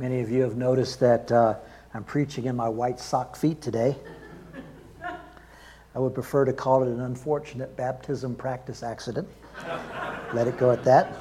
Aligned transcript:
Many 0.00 0.20
of 0.20 0.30
you 0.30 0.42
have 0.42 0.56
noticed 0.56 1.00
that 1.00 1.32
uh, 1.32 1.56
I'm 1.92 2.04
preaching 2.04 2.44
in 2.44 2.54
my 2.54 2.68
white 2.68 3.00
sock 3.00 3.34
feet 3.34 3.60
today. 3.60 3.96
I 5.02 5.98
would 5.98 6.14
prefer 6.14 6.44
to 6.44 6.52
call 6.52 6.84
it 6.84 6.88
an 6.88 7.00
unfortunate 7.00 7.76
baptism 7.76 8.36
practice 8.36 8.84
accident. 8.84 9.26
Let 10.32 10.46
it 10.46 10.56
go 10.56 10.70
at 10.70 10.84
that. 10.84 11.16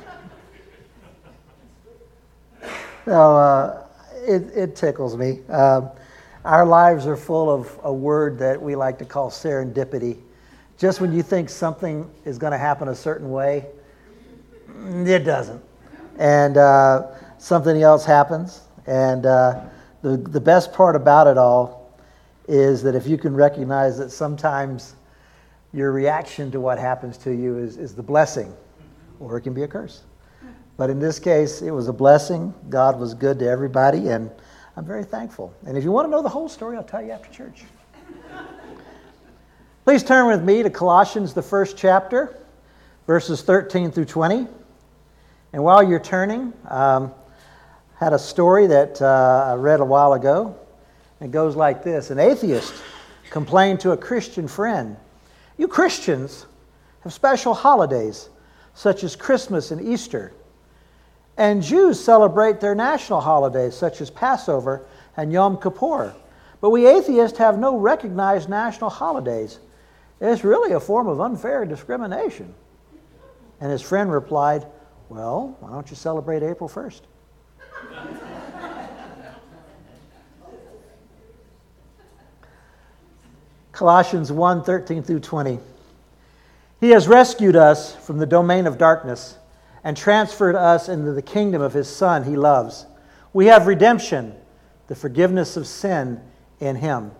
So, 3.05 3.35
uh, 3.35 3.87
it, 4.17 4.43
it, 4.55 4.75
tickles 4.75 5.17
me. 5.17 5.39
Um, 5.49 5.89
our 6.45 6.63
lives 6.63 7.07
are 7.07 7.17
full 7.17 7.49
of 7.49 7.79
a 7.81 7.91
word 7.91 8.37
that 8.37 8.61
we 8.61 8.75
like 8.75 8.99
to 8.99 9.05
call 9.05 9.31
serendipity. 9.31 10.19
Just 10.77 11.01
when 11.01 11.11
you 11.13 11.23
think 11.23 11.49
something 11.49 12.07
is 12.25 12.37
going 12.37 12.51
to 12.51 12.59
happen 12.59 12.89
a 12.89 12.95
certain 12.95 13.31
way, 13.31 13.65
it 14.85 15.23
doesn't. 15.23 15.63
And 16.19 16.57
uh, 16.57 17.07
something 17.39 17.81
else 17.81 18.05
happens. 18.05 18.61
And 18.87 19.25
uh, 19.25 19.65
the, 20.01 20.17
the 20.17 20.39
best 20.39 20.73
part 20.73 20.95
about 20.95 21.27
it 21.27 21.37
all 21.37 21.93
is 22.47 22.81
that 22.83 22.95
if 22.95 23.05
you 23.05 23.17
can 23.17 23.35
recognize 23.35 23.97
that 23.97 24.09
sometimes 24.09 24.95
your 25.73 25.91
reaction 25.91 26.49
to 26.51 26.61
what 26.61 26.79
happens 26.79 27.17
to 27.17 27.31
you 27.31 27.57
is, 27.57 27.77
is 27.77 27.93
the 27.93 28.01
blessing, 28.01 28.53
or 29.19 29.37
it 29.37 29.41
can 29.41 29.53
be 29.53 29.63
a 29.63 29.67
curse. 29.67 30.03
But 30.77 30.89
in 30.89 30.99
this 30.99 31.19
case, 31.19 31.61
it 31.61 31.71
was 31.71 31.87
a 31.87 31.93
blessing. 31.93 32.53
God 32.69 32.99
was 32.99 33.13
good 33.13 33.39
to 33.39 33.47
everybody, 33.47 34.09
and 34.09 34.31
I'm 34.77 34.85
very 34.85 35.03
thankful. 35.03 35.53
And 35.65 35.77
if 35.77 35.83
you 35.83 35.91
want 35.91 36.05
to 36.05 36.11
know 36.11 36.21
the 36.21 36.29
whole 36.29 36.47
story, 36.47 36.77
I'll 36.77 36.83
tell 36.83 37.01
you 37.01 37.11
after 37.11 37.31
church. 37.31 37.63
Please 39.83 40.03
turn 40.03 40.27
with 40.27 40.43
me 40.43 40.63
to 40.63 40.69
Colossians, 40.69 41.33
the 41.33 41.41
first 41.41 41.77
chapter, 41.77 42.37
verses 43.07 43.41
13 43.41 43.91
through 43.91 44.05
20. 44.05 44.47
And 45.53 45.63
while 45.63 45.81
you're 45.81 45.99
turning, 45.99 46.53
um, 46.69 47.13
had 47.97 48.13
a 48.13 48.19
story 48.19 48.67
that 48.67 49.01
uh, 49.01 49.49
I 49.51 49.55
read 49.55 49.79
a 49.79 49.85
while 49.85 50.13
ago. 50.13 50.55
It 51.19 51.31
goes 51.31 51.55
like 51.55 51.83
this 51.83 52.11
An 52.11 52.19
atheist 52.19 52.73
complained 53.29 53.79
to 53.81 53.91
a 53.91 53.97
Christian 53.97 54.47
friend 54.47 54.97
You 55.57 55.67
Christians 55.67 56.45
have 57.01 57.13
special 57.13 57.53
holidays, 57.53 58.29
such 58.73 59.03
as 59.03 59.15
Christmas 59.15 59.71
and 59.71 59.81
Easter. 59.81 60.33
And 61.37 61.61
Jews 61.61 62.03
celebrate 62.03 62.59
their 62.59 62.73
national 62.73 63.21
holidays, 63.21 63.75
such 63.75 64.01
as 64.01 64.09
Passover 64.09 64.85
and 65.15 65.31
Yom 65.31 65.57
Kippur. 65.57 66.15
But 66.61 66.71
we 66.71 66.87
atheists 66.87 67.37
have 67.37 67.59
no 67.59 67.77
recognized 67.77 68.49
national 68.49 68.89
holidays. 68.89 69.59
It's 70.19 70.43
really 70.43 70.73
a 70.73 70.79
form 70.79 71.07
of 71.07 71.21
unfair 71.21 71.65
discrimination. 71.65 72.53
And 73.59 73.71
his 73.71 73.83
friend 73.83 74.11
replied, 74.11 74.65
Well, 75.09 75.55
why 75.59 75.69
don't 75.69 75.89
you 75.89 75.95
celebrate 75.95 76.41
April 76.41 76.69
1st? 76.69 77.01
Colossians 83.77 84.31
1 84.31 84.63
13 84.63 85.03
through 85.03 85.19
20. 85.19 85.59
He 86.79 86.89
has 86.89 87.07
rescued 87.07 87.55
us 87.55 87.95
from 87.95 88.17
the 88.17 88.25
domain 88.25 88.65
of 88.65 88.79
darkness 88.79 89.37
and 89.83 89.95
transferred 89.95 90.55
us 90.55 90.89
into 90.89 91.11
the 91.11 91.21
kingdom 91.21 91.61
of 91.61 91.73
his 91.73 91.87
Son 91.87 92.23
he 92.23 92.35
loves. 92.35 92.87
We 93.33 93.45
have 93.45 93.67
redemption, 93.67 94.33
the 94.87 94.95
forgiveness 94.95 95.57
of 95.57 95.67
sin 95.67 96.19
in 96.59 96.75
him. 96.77 97.11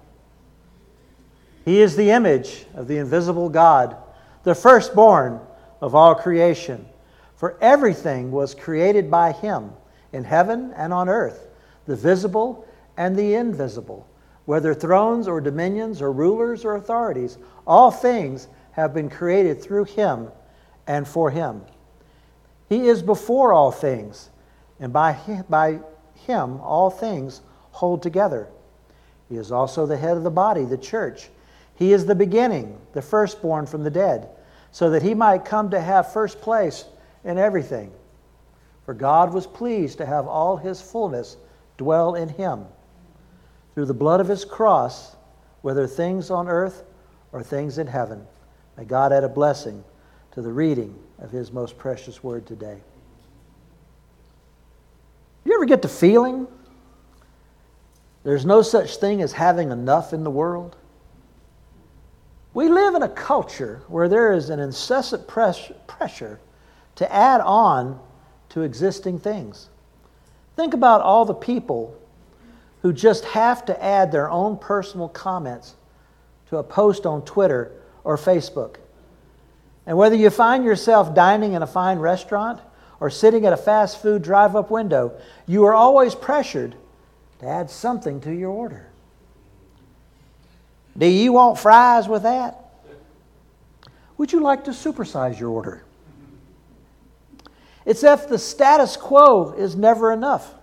He 1.63 1.79
is 1.79 1.95
the 1.95 2.09
image 2.09 2.65
of 2.73 2.87
the 2.87 2.97
invisible 2.97 3.49
God, 3.49 3.95
the 4.43 4.55
firstborn 4.55 5.39
of 5.79 5.93
all 5.93 6.15
creation. 6.15 6.87
For 7.35 7.55
everything 7.61 8.31
was 8.31 8.55
created 8.55 9.11
by 9.11 9.31
him 9.31 9.73
in 10.13 10.23
heaven 10.23 10.73
and 10.75 10.93
on 10.93 11.09
earth, 11.09 11.47
the 11.85 11.95
visible 11.95 12.67
and 12.97 13.15
the 13.15 13.35
invisible, 13.35 14.07
whether 14.45 14.73
thrones 14.73 15.27
or 15.27 15.41
dominions 15.41 16.01
or 16.01 16.11
rulers 16.11 16.65
or 16.65 16.75
authorities, 16.75 17.37
all 17.65 17.91
things 17.91 18.47
have 18.71 18.93
been 18.93 19.09
created 19.09 19.61
through 19.61 19.85
him 19.85 20.29
and 20.87 21.07
for 21.07 21.29
him. 21.29 21.61
He 22.69 22.87
is 22.87 23.01
before 23.01 23.53
all 23.53 23.71
things, 23.71 24.29
and 24.79 24.91
by 24.91 25.13
him, 25.13 25.45
by 25.49 25.79
him 26.25 26.59
all 26.61 26.89
things 26.89 27.41
hold 27.71 28.01
together. 28.01 28.47
He 29.29 29.35
is 29.35 29.51
also 29.51 29.85
the 29.85 29.97
head 29.97 30.17
of 30.17 30.23
the 30.23 30.29
body, 30.29 30.63
the 30.63 30.77
church. 30.77 31.29
He 31.75 31.93
is 31.93 32.05
the 32.05 32.15
beginning, 32.15 32.77
the 32.93 33.01
firstborn 33.01 33.65
from 33.65 33.83
the 33.83 33.89
dead, 33.89 34.29
so 34.71 34.89
that 34.89 35.03
he 35.03 35.13
might 35.13 35.45
come 35.45 35.69
to 35.71 35.79
have 35.79 36.11
first 36.11 36.41
place 36.41 36.85
in 37.23 37.37
everything. 37.37 37.91
For 38.87 38.93
God 38.93 39.33
was 39.33 39.45
pleased 39.45 39.97
to 39.97 40.05
have 40.05 40.27
all 40.27 40.55
his 40.55 40.81
fullness 40.81 41.35
dwell 41.75 42.15
in 42.15 42.29
him. 42.29 42.63
Through 43.75 43.87
the 43.87 43.93
blood 43.93 44.21
of 44.21 44.29
his 44.29 44.45
cross, 44.45 45.17
whether 45.61 45.85
things 45.85 46.31
on 46.31 46.47
earth 46.47 46.85
or 47.33 47.43
things 47.43 47.79
in 47.79 47.87
heaven, 47.87 48.25
may 48.77 48.85
God 48.85 49.11
add 49.11 49.25
a 49.25 49.29
blessing 49.29 49.83
to 50.31 50.41
the 50.41 50.53
reading 50.53 50.97
of 51.19 51.31
his 51.31 51.51
most 51.51 51.77
precious 51.77 52.23
word 52.23 52.45
today. 52.45 52.77
You 55.43 55.53
ever 55.55 55.65
get 55.65 55.81
the 55.81 55.89
feeling 55.89 56.47
there's 58.23 58.45
no 58.45 58.61
such 58.61 58.95
thing 58.95 59.21
as 59.21 59.33
having 59.33 59.69
enough 59.69 60.13
in 60.13 60.23
the 60.23 60.31
world? 60.31 60.77
We 62.53 62.69
live 62.69 62.95
in 62.95 63.03
a 63.03 63.09
culture 63.09 63.81
where 63.89 64.07
there 64.07 64.31
is 64.31 64.49
an 64.49 64.61
incessant 64.61 65.27
press, 65.27 65.73
pressure 65.87 66.39
to 66.95 67.13
add 67.13 67.41
on 67.41 67.99
to 68.49 68.61
existing 68.61 69.19
things. 69.19 69.69
Think 70.55 70.73
about 70.73 71.01
all 71.01 71.25
the 71.25 71.33
people 71.33 71.95
who 72.81 72.93
just 72.93 73.25
have 73.25 73.65
to 73.65 73.83
add 73.83 74.11
their 74.11 74.29
own 74.29 74.57
personal 74.57 75.09
comments 75.09 75.75
to 76.49 76.57
a 76.57 76.63
post 76.63 77.05
on 77.05 77.23
Twitter 77.25 77.71
or 78.03 78.17
Facebook. 78.17 78.77
And 79.85 79.97
whether 79.97 80.15
you 80.15 80.29
find 80.29 80.63
yourself 80.63 81.13
dining 81.13 81.53
in 81.53 81.61
a 81.61 81.67
fine 81.67 81.99
restaurant 81.99 82.59
or 82.99 83.09
sitting 83.09 83.45
at 83.45 83.53
a 83.53 83.57
fast 83.57 84.01
food 84.01 84.21
drive 84.21 84.55
up 84.55 84.71
window, 84.71 85.13
you 85.45 85.65
are 85.65 85.73
always 85.73 86.15
pressured 86.15 86.75
to 87.39 87.45
add 87.45 87.69
something 87.69 88.19
to 88.21 88.31
your 88.31 88.49
order. 88.49 88.87
Do 90.97 91.05
you 91.05 91.33
want 91.33 91.59
fries 91.59 92.07
with 92.07 92.23
that? 92.23 92.63
Would 94.17 94.33
you 94.33 94.39
like 94.39 94.63
to 94.63 94.71
supersize 94.71 95.39
your 95.39 95.49
order? 95.49 95.83
It's 97.87 98.03
if 98.03 98.27
the 98.27 98.37
status 98.37 98.97
quo 98.97 99.53
is 99.53 99.77
never 99.77 100.11
enough. 100.11 100.53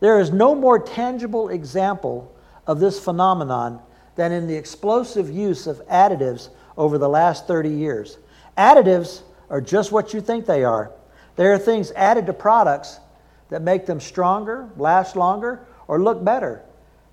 There 0.00 0.20
is 0.20 0.30
no 0.30 0.54
more 0.54 0.78
tangible 0.78 1.48
example 1.48 2.36
of 2.66 2.80
this 2.80 3.00
phenomenon 3.02 3.80
than 4.14 4.30
in 4.30 4.46
the 4.46 4.54
explosive 4.54 5.30
use 5.30 5.66
of 5.66 5.78
additives 5.88 6.50
over 6.76 6.98
the 6.98 7.08
last 7.08 7.46
30 7.46 7.70
years. 7.70 8.18
Additives 8.58 9.22
are 9.48 9.62
just 9.62 9.90
what 9.90 10.12
you 10.12 10.20
think 10.20 10.44
they 10.44 10.64
are. 10.64 10.92
They 11.36 11.46
are 11.46 11.56
things 11.56 11.92
added 11.92 12.26
to 12.26 12.34
products 12.34 13.00
that 13.48 13.62
make 13.62 13.86
them 13.86 13.98
stronger, 13.98 14.68
last 14.76 15.16
longer, 15.16 15.66
or 15.88 15.98
look 15.98 16.22
better. 16.22 16.62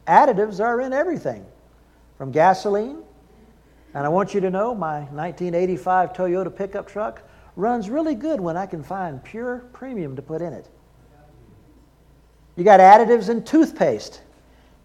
Additives 0.07 0.59
are 0.59 0.81
in 0.81 0.91
everything, 0.91 1.45
from 2.17 2.33
gasoline. 2.33 2.97
And 3.93 4.05
I 4.05 4.09
want 4.09 4.33
you 4.33 4.41
to 4.41 4.49
know 4.49 4.75
my 4.75 5.03
1985 5.03 6.11
Toyota 6.11 6.53
pickup 6.53 6.85
truck 6.85 7.21
runs 7.55 7.89
really 7.89 8.15
good 8.15 8.41
when 8.41 8.57
I 8.57 8.65
can 8.65 8.83
find 8.83 9.23
pure 9.23 9.65
premium 9.73 10.15
to 10.15 10.21
put 10.21 10.41
in 10.41 10.53
it. 10.53 10.67
You 12.55 12.63
got 12.63 12.79
additives 12.79 13.29
in 13.29 13.43
toothpaste. 13.43 14.21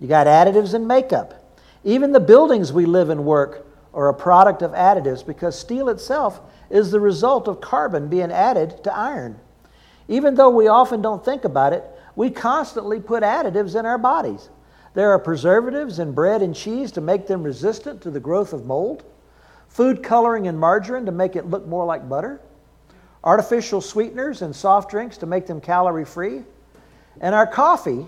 You 0.01 0.09
got 0.09 0.27
additives 0.27 0.75
in 0.75 0.87
makeup. 0.87 1.57
Even 1.85 2.13
the 2.13 2.21
buildings 2.21 2.73
we 2.73 2.87
live 2.87 3.11
and 3.11 3.25
work 3.25 3.67
are 3.95 4.09
a 4.09 4.15
product 4.15 4.63
of 4.63 4.73
additives 4.73 5.27
because 5.27 5.59
steel 5.59 5.89
itself 5.89 6.41
is 6.71 6.91
the 6.91 7.01
result 7.01 7.49
of 7.49 7.61
carbon 7.61 8.09
being 8.09 8.31
added 8.31 8.83
to 8.85 8.95
iron. 8.95 9.39
Even 10.09 10.35
though 10.35 10.51
we 10.51 10.69
often 10.69 11.03
don't 11.03 11.25
think 11.25 11.45
about 11.45 11.73
it, 11.73 11.85
we 12.17 12.31
constantly 12.31 13.01
put 13.01 13.23
additives 13.23 13.79
in 13.79 13.87
our 13.87 13.99
bodies. 13.99 14.49
There 14.95 15.11
are 15.13 15.19
preservatives 15.19 15.99
in 15.99 16.13
bread 16.13 16.43
and 16.43 16.55
cheese 16.55 16.91
to 16.93 17.01
make 17.01 17.27
them 17.27 17.43
resistant 17.43 18.03
to 18.03 18.11
the 18.11 18.21
growth 18.21 18.53
of 18.53 18.67
mold, 18.67 19.05
food 19.69 20.03
coloring 20.03 20.47
in 20.47 20.57
margarine 20.57 21.07
to 21.07 21.13
make 21.13 21.37
it 21.37 21.47
look 21.47 21.67
more 21.67 21.85
like 21.85 22.09
butter, 22.09 22.41
artificial 23.25 23.81
sweeteners 23.81 24.43
and 24.43 24.55
soft 24.55 24.91
drinks 24.91 25.19
to 25.19 25.27
make 25.27 25.47
them 25.47 25.61
calorie 25.61 26.05
free. 26.05 26.43
And 27.21 27.35
our 27.35 27.47
coffee, 27.47 28.07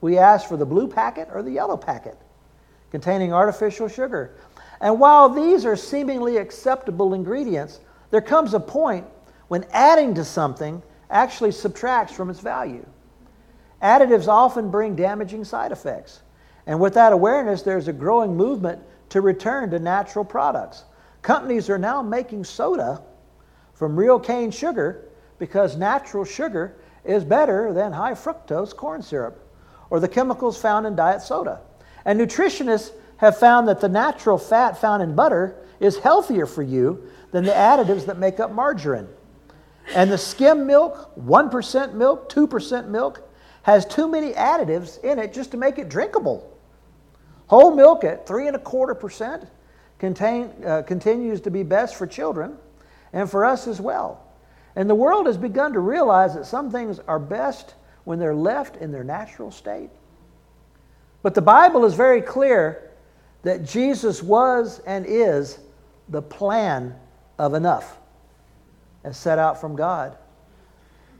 we 0.00 0.18
ask 0.18 0.48
for 0.48 0.56
the 0.56 0.66
blue 0.66 0.88
packet 0.88 1.28
or 1.32 1.42
the 1.42 1.50
yellow 1.50 1.76
packet 1.76 2.16
containing 2.90 3.32
artificial 3.32 3.88
sugar. 3.88 4.34
And 4.80 4.98
while 4.98 5.28
these 5.28 5.64
are 5.64 5.76
seemingly 5.76 6.38
acceptable 6.38 7.14
ingredients, 7.14 7.80
there 8.10 8.20
comes 8.20 8.54
a 8.54 8.60
point 8.60 9.06
when 9.48 9.64
adding 9.72 10.14
to 10.14 10.24
something 10.24 10.82
actually 11.10 11.52
subtracts 11.52 12.14
from 12.14 12.30
its 12.30 12.40
value. 12.40 12.84
Additives 13.82 14.28
often 14.28 14.70
bring 14.70 14.94
damaging 14.96 15.44
side 15.44 15.72
effects. 15.72 16.20
And 16.66 16.80
with 16.80 16.94
that 16.94 17.12
awareness, 17.12 17.62
there's 17.62 17.88
a 17.88 17.92
growing 17.92 18.36
movement 18.36 18.80
to 19.10 19.20
return 19.20 19.70
to 19.70 19.78
natural 19.78 20.24
products. 20.24 20.84
Companies 21.22 21.68
are 21.68 21.78
now 21.78 22.02
making 22.02 22.44
soda 22.44 23.02
from 23.80 23.96
real 23.96 24.20
cane 24.20 24.50
sugar 24.50 25.08
because 25.38 25.74
natural 25.74 26.22
sugar 26.22 26.76
is 27.02 27.24
better 27.24 27.72
than 27.72 27.94
high 27.94 28.12
fructose 28.12 28.76
corn 28.76 29.00
syrup 29.00 29.42
or 29.88 29.98
the 30.00 30.06
chemicals 30.06 30.60
found 30.60 30.86
in 30.86 30.94
diet 30.94 31.22
soda. 31.22 31.62
And 32.04 32.20
nutritionists 32.20 32.92
have 33.16 33.38
found 33.38 33.68
that 33.68 33.80
the 33.80 33.88
natural 33.88 34.36
fat 34.36 34.78
found 34.78 35.02
in 35.02 35.14
butter 35.14 35.56
is 35.80 35.96
healthier 35.96 36.44
for 36.44 36.62
you 36.62 37.08
than 37.30 37.42
the 37.42 37.52
additives 37.52 38.04
that 38.04 38.18
make 38.18 38.38
up 38.38 38.52
margarine. 38.52 39.08
And 39.94 40.12
the 40.12 40.18
skim 40.18 40.66
milk, 40.66 41.12
1% 41.18 41.94
milk, 41.94 42.30
2% 42.30 42.88
milk, 42.88 43.26
has 43.62 43.86
too 43.86 44.08
many 44.08 44.32
additives 44.32 45.02
in 45.02 45.18
it 45.18 45.32
just 45.32 45.52
to 45.52 45.56
make 45.56 45.78
it 45.78 45.88
drinkable. 45.88 46.54
Whole 47.46 47.74
milk 47.74 48.04
at 48.04 48.26
three 48.26 48.46
and 48.46 48.56
a 48.56 48.60
quarter 48.60 48.94
percent 48.94 49.46
contain, 49.98 50.52
uh, 50.66 50.82
continues 50.82 51.40
to 51.40 51.50
be 51.50 51.62
best 51.62 51.96
for 51.96 52.06
children 52.06 52.58
and 53.12 53.30
for 53.30 53.44
us 53.44 53.66
as 53.66 53.80
well. 53.80 54.24
And 54.76 54.88
the 54.88 54.94
world 54.94 55.26
has 55.26 55.36
begun 55.36 55.72
to 55.72 55.80
realize 55.80 56.34
that 56.34 56.46
some 56.46 56.70
things 56.70 57.00
are 57.00 57.18
best 57.18 57.74
when 58.04 58.18
they're 58.18 58.34
left 58.34 58.76
in 58.76 58.92
their 58.92 59.04
natural 59.04 59.50
state. 59.50 59.90
But 61.22 61.34
the 61.34 61.42
Bible 61.42 61.84
is 61.84 61.94
very 61.94 62.22
clear 62.22 62.90
that 63.42 63.64
Jesus 63.64 64.22
was 64.22 64.80
and 64.86 65.04
is 65.06 65.58
the 66.08 66.22
plan 66.22 66.94
of 67.38 67.54
enough 67.54 67.98
as 69.04 69.16
set 69.16 69.38
out 69.38 69.60
from 69.60 69.76
God. 69.76 70.16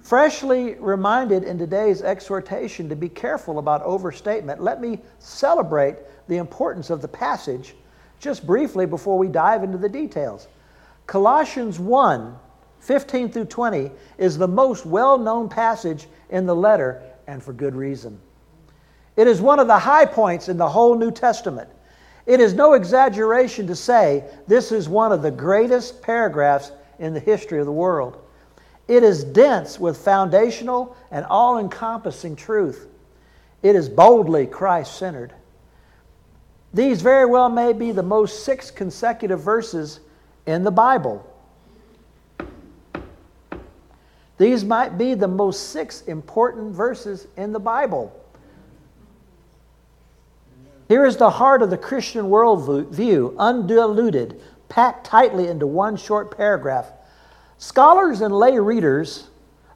Freshly 0.02 0.74
reminded 0.74 1.44
in 1.44 1.58
today's 1.58 2.02
exhortation 2.02 2.88
to 2.88 2.96
be 2.96 3.08
careful 3.08 3.58
about 3.58 3.82
overstatement, 3.82 4.62
let 4.62 4.80
me 4.80 4.98
celebrate 5.18 5.96
the 6.28 6.38
importance 6.38 6.90
of 6.90 7.02
the 7.02 7.08
passage 7.08 7.74
just 8.18 8.46
briefly 8.46 8.86
before 8.86 9.18
we 9.18 9.28
dive 9.28 9.62
into 9.62 9.78
the 9.78 9.88
details. 9.88 10.48
Colossians 11.10 11.80
1 11.80 12.38
15 12.78 13.32
through 13.32 13.46
20 13.46 13.90
is 14.16 14.38
the 14.38 14.46
most 14.46 14.86
well 14.86 15.18
known 15.18 15.48
passage 15.48 16.06
in 16.28 16.46
the 16.46 16.54
letter, 16.54 17.02
and 17.26 17.42
for 17.42 17.52
good 17.52 17.74
reason. 17.74 18.20
It 19.16 19.26
is 19.26 19.40
one 19.40 19.58
of 19.58 19.66
the 19.66 19.80
high 19.80 20.06
points 20.06 20.48
in 20.48 20.56
the 20.56 20.68
whole 20.68 20.96
New 20.96 21.10
Testament. 21.10 21.68
It 22.26 22.38
is 22.38 22.54
no 22.54 22.74
exaggeration 22.74 23.66
to 23.66 23.74
say 23.74 24.22
this 24.46 24.70
is 24.70 24.88
one 24.88 25.10
of 25.10 25.20
the 25.20 25.32
greatest 25.32 26.00
paragraphs 26.00 26.70
in 27.00 27.12
the 27.12 27.18
history 27.18 27.58
of 27.58 27.66
the 27.66 27.72
world. 27.72 28.16
It 28.86 29.02
is 29.02 29.24
dense 29.24 29.80
with 29.80 29.96
foundational 29.96 30.96
and 31.10 31.26
all 31.26 31.58
encompassing 31.58 32.36
truth. 32.36 32.86
It 33.64 33.74
is 33.74 33.88
boldly 33.88 34.46
Christ 34.46 34.96
centered. 34.96 35.32
These 36.72 37.02
very 37.02 37.26
well 37.26 37.48
may 37.48 37.72
be 37.72 37.90
the 37.90 38.04
most 38.04 38.44
six 38.44 38.70
consecutive 38.70 39.40
verses 39.40 39.98
in 40.50 40.64
the 40.64 40.70
Bible. 40.70 41.24
These 44.36 44.64
might 44.64 44.96
be 44.96 45.14
the 45.14 45.28
most 45.28 45.70
six 45.70 46.02
important 46.02 46.74
verses 46.74 47.28
in 47.36 47.52
the 47.52 47.60
Bible. 47.60 48.16
Here 50.88 51.04
is 51.04 51.16
the 51.16 51.30
heart 51.30 51.62
of 51.62 51.70
the 51.70 51.78
Christian 51.78 52.26
worldview, 52.26 53.36
undiluted, 53.38 54.40
packed 54.68 55.06
tightly 55.06 55.46
into 55.46 55.66
one 55.66 55.96
short 55.96 56.36
paragraph. 56.36 56.90
Scholars 57.58 58.22
and 58.22 58.34
lay 58.34 58.58
readers 58.58 59.28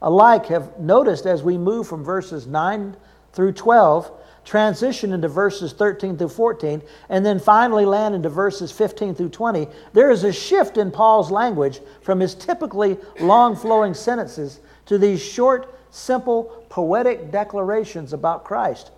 alike 0.03 0.47
have 0.47 0.79
noticed 0.81 1.27
as 1.27 1.43
we 1.43 1.57
move 1.57 1.87
from 1.87 2.03
verses 2.03 2.47
9 2.47 2.97
through 3.33 3.53
12 3.53 4.11
transition 4.45 5.13
into 5.13 5.29
verses 5.29 5.73
13 5.73 6.17
through 6.17 6.29
14, 6.29 6.83
and 7.09 7.25
then 7.25 7.39
finally 7.39 7.85
land 7.85 8.15
into 8.15 8.29
verses 8.29 8.71
15 8.71 9.15
through 9.15 9.31
20, 9.31 9.67
there 9.93 10.11
is 10.11 10.25
a 10.25 10.33
shift 10.33 10.77
in 10.77 10.91
Paul's 10.91 11.31
language 11.31 11.81
from 12.03 12.21
his 12.21 12.35
typically 12.35 12.99
long 13.21 13.57
flowing 13.57 13.95
sentences 13.95 14.61
to 14.87 14.99
these 14.99 15.23
short, 15.23 15.79
simple, 15.91 16.65
poetic 16.69 17.31
declarations 17.31 18.13
about 18.13 18.45
Christ. 18.45 18.91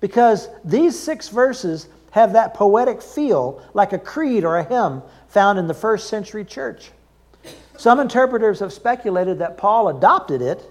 Because 0.00 0.48
these 0.64 0.98
six 0.98 1.28
verses 1.28 1.88
have 2.10 2.34
that 2.34 2.54
poetic 2.54 3.02
feel 3.02 3.62
like 3.72 3.92
a 3.92 3.98
creed 3.98 4.44
or 4.44 4.58
a 4.58 4.64
hymn 4.64 5.02
found 5.28 5.58
in 5.58 5.66
the 5.66 5.74
first 5.74 6.08
century 6.08 6.44
church. 6.44 6.90
Some 7.76 7.98
interpreters 7.98 8.60
have 8.60 8.72
speculated 8.72 9.38
that 9.38 9.56
Paul 9.56 9.88
adopted 9.88 10.40
it 10.40 10.62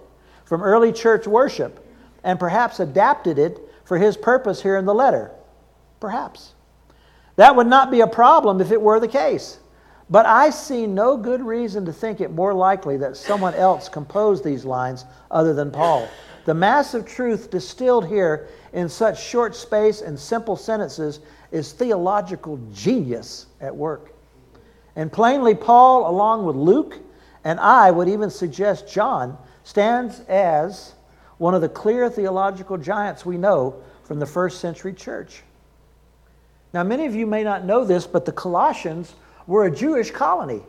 from 0.46 0.62
early 0.62 0.94
church 0.94 1.28
worship 1.28 1.86
and 2.24 2.40
perhaps 2.40 2.80
adapted 2.80 3.40
it 3.40 3.60
for 3.86 3.98
his 3.98 4.18
purpose 4.18 4.62
here 4.62 4.78
in 4.78 4.86
the 4.86 4.94
letter. 4.94 5.32
Perhaps. 6.00 6.54
That 7.36 7.56
would 7.56 7.68
not 7.68 7.92
be 7.92 8.02
a 8.02 8.08
problem 8.08 8.62
if 8.62 8.72
it 8.72 8.82
were 8.82 9.00
the 9.00 9.08
case. 9.08 9.60
But 10.10 10.26
I 10.26 10.50
see 10.50 10.86
no 10.86 11.18
good 11.18 11.42
reason 11.42 11.86
to 11.86 11.94
think 11.94 12.22
it 12.22 12.32
more 12.32 12.54
likely 12.54 12.98
that 12.98 13.18
someone 13.18 13.56
else 13.56 13.90
composed 13.90 14.44
these 14.44 14.66
lines 14.66 15.06
other 15.32 15.54
than 15.54 15.72
Paul. 15.72 16.08
The 16.46 16.54
massive 16.54 17.06
truth 17.06 17.50
distilled 17.50 18.08
here 18.08 18.50
in 18.74 18.90
such 18.90 19.24
short 19.24 19.56
space 19.56 20.02
and 20.02 20.20
simple 20.20 20.58
sentences 20.58 21.22
is 21.52 21.72
theological 21.72 22.60
genius 22.74 23.48
at 23.62 23.76
work. 23.76 24.14
And 24.96 25.12
plainly, 25.12 25.56
Paul, 25.56 26.10
along 26.10 26.46
with 26.46 26.56
Luke 26.56 27.00
and 27.44 27.60
I, 27.60 27.92
would 27.92 28.10
even 28.10 28.30
suggest 28.30 28.92
John, 28.92 29.38
stands 29.64 30.20
as 30.28 30.94
one 31.44 31.54
of 31.54 31.60
the 31.60 31.68
clear 31.68 32.10
theological 32.10 32.78
giants 32.78 33.26
we 33.26 33.38
know 33.38 33.76
from 34.06 34.18
the 34.18 34.26
first 34.26 34.62
century 34.62 34.94
church. 34.94 35.44
Now, 36.74 36.84
many 36.84 37.06
of 37.06 37.16
you 37.16 37.28
may 37.28 37.44
not 37.44 37.66
know 37.66 37.84
this, 37.84 38.08
but 38.08 38.24
the 38.24 38.32
Colossians 38.32 39.14
were 39.46 39.66
a 39.66 39.70
Jewish 39.70 40.10
colony, 40.10 40.62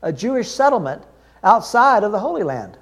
a 0.00 0.10
Jewish 0.10 0.50
settlement 0.50 1.02
outside 1.44 2.04
of 2.04 2.12
the 2.12 2.18
Holy 2.18 2.42
Land. 2.42 2.78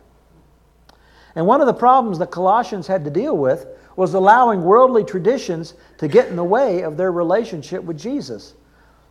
And 1.34 1.48
one 1.48 1.60
of 1.60 1.66
the 1.66 1.74
problems 1.74 2.20
the 2.20 2.28
Colossians 2.28 2.86
had 2.86 3.04
to 3.06 3.10
deal 3.10 3.36
with 3.36 3.66
was 3.96 4.14
allowing 4.14 4.62
worldly 4.62 5.02
traditions 5.02 5.74
to 5.98 6.06
get 6.06 6.28
in 6.28 6.36
the 6.36 6.44
way 6.44 6.82
of 6.82 6.96
their 6.96 7.10
relationship 7.10 7.82
with 7.82 7.98
Jesus. 7.98 8.54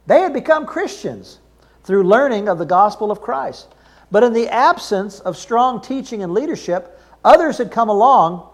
They 0.07 0.21
had 0.21 0.31
become 0.31 0.65
Christians 0.65 1.39
through 1.83 2.03
learning 2.03 2.47
of 2.47 2.59
the 2.59 2.65
gospel 2.65 3.11
of 3.11 3.19
Christ. 3.19 3.75
But 4.09 4.23
in 4.23 4.31
the 4.31 4.47
absence 4.47 5.19
of 5.19 5.35
strong 5.35 5.81
teaching 5.81 6.23
and 6.23 6.31
leadership, 6.31 6.97
Others 7.25 7.57
had 7.57 7.71
come 7.71 7.89
along 7.89 8.47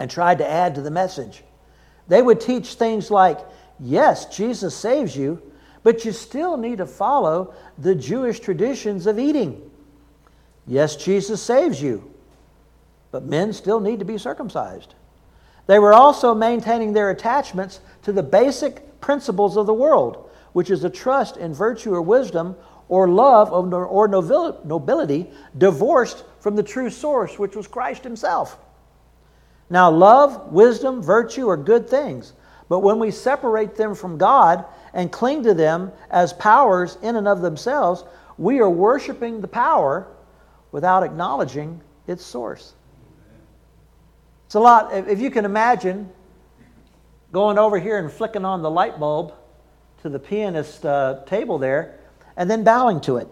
and 0.00 0.10
tried 0.10 0.38
to 0.38 0.50
add 0.50 0.74
to 0.74 0.80
the 0.80 0.90
message. 0.90 1.44
They 2.08 2.20
would 2.20 2.40
teach 2.40 2.74
things 2.74 3.10
like, 3.10 3.38
yes, 3.78 4.26
Jesus 4.34 4.74
saves 4.74 5.16
you, 5.16 5.40
but 5.82 6.04
you 6.04 6.12
still 6.12 6.56
need 6.56 6.78
to 6.78 6.86
follow 6.86 7.54
the 7.78 7.94
Jewish 7.94 8.40
traditions 8.40 9.06
of 9.06 9.18
eating. 9.18 9.70
Yes, 10.66 10.96
Jesus 10.96 11.42
saves 11.42 11.80
you, 11.80 12.10
but 13.10 13.24
men 13.24 13.52
still 13.52 13.80
need 13.80 13.98
to 13.98 14.04
be 14.04 14.16
circumcised. 14.18 14.94
They 15.66 15.78
were 15.78 15.92
also 15.92 16.34
maintaining 16.34 16.94
their 16.94 17.10
attachments 17.10 17.80
to 18.02 18.12
the 18.12 18.22
basic 18.22 19.00
principles 19.00 19.56
of 19.58 19.66
the 19.66 19.74
world, 19.74 20.30
which 20.54 20.70
is 20.70 20.84
a 20.84 20.90
trust 20.90 21.36
in 21.36 21.52
virtue 21.52 21.94
or 21.94 22.00
wisdom 22.00 22.56
or 22.88 23.08
love 23.08 23.52
or 23.52 24.08
nobility 24.08 25.30
divorced 25.56 26.24
from 26.44 26.56
the 26.56 26.62
true 26.62 26.90
source, 26.90 27.38
which 27.38 27.56
was 27.56 27.66
Christ 27.66 28.04
Himself. 28.04 28.58
Now, 29.70 29.90
love, 29.90 30.52
wisdom, 30.52 31.02
virtue 31.02 31.48
are 31.48 31.56
good 31.56 31.88
things, 31.88 32.34
but 32.68 32.80
when 32.80 32.98
we 32.98 33.10
separate 33.12 33.76
them 33.76 33.94
from 33.94 34.18
God 34.18 34.66
and 34.92 35.10
cling 35.10 35.42
to 35.44 35.54
them 35.54 35.90
as 36.10 36.34
powers 36.34 36.98
in 37.00 37.16
and 37.16 37.26
of 37.26 37.40
themselves, 37.40 38.04
we 38.36 38.60
are 38.60 38.68
worshiping 38.68 39.40
the 39.40 39.48
power 39.48 40.06
without 40.70 41.02
acknowledging 41.02 41.80
its 42.06 42.22
source. 42.22 42.74
It's 44.44 44.54
a 44.54 44.60
lot, 44.60 44.92
if 44.92 45.20
you 45.20 45.30
can 45.30 45.46
imagine 45.46 46.10
going 47.32 47.56
over 47.56 47.78
here 47.78 47.96
and 47.96 48.12
flicking 48.12 48.44
on 48.44 48.60
the 48.60 48.70
light 48.70 49.00
bulb 49.00 49.32
to 50.02 50.10
the 50.10 50.18
pianist 50.18 50.84
uh, 50.84 51.20
table 51.24 51.56
there 51.56 51.98
and 52.36 52.50
then 52.50 52.64
bowing 52.64 53.00
to 53.00 53.16
it. 53.16 53.28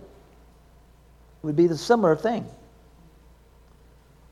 Would 1.42 1.56
be 1.56 1.66
the 1.66 1.76
similar 1.76 2.16
thing. 2.16 2.46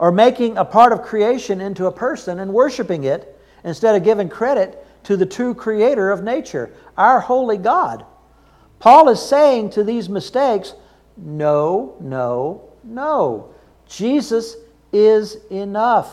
Or 0.00 0.11
making 0.11 0.57
a 0.57 0.64
part 0.64 0.92
of 0.92 1.02
creation 1.02 1.61
into 1.61 1.85
a 1.87 1.92
person 1.92 2.40
and 2.40 2.54
worshiping 2.54 3.04
it 3.04 3.38
instead 3.64 3.95
of 3.95 4.02
giving 4.02 4.30
credit 4.30 4.85
to 5.04 5.16
the 5.16 5.26
true 5.26 5.54
creator 5.54 6.11
of 6.11 6.25
nature, 6.25 6.73
our 6.97 7.21
holy 7.21 7.59
God. 7.59 8.07
Paul 8.78 9.11
is 9.11 9.21
saying 9.21 9.71
to 9.71 9.85
these 9.85 10.09
mistakes, 10.09 10.75
no, 11.19 11.97
no, 12.00 12.71
no. 12.83 13.54
Jesus 13.87 14.57
is 14.90 15.37
enough. 15.50 16.11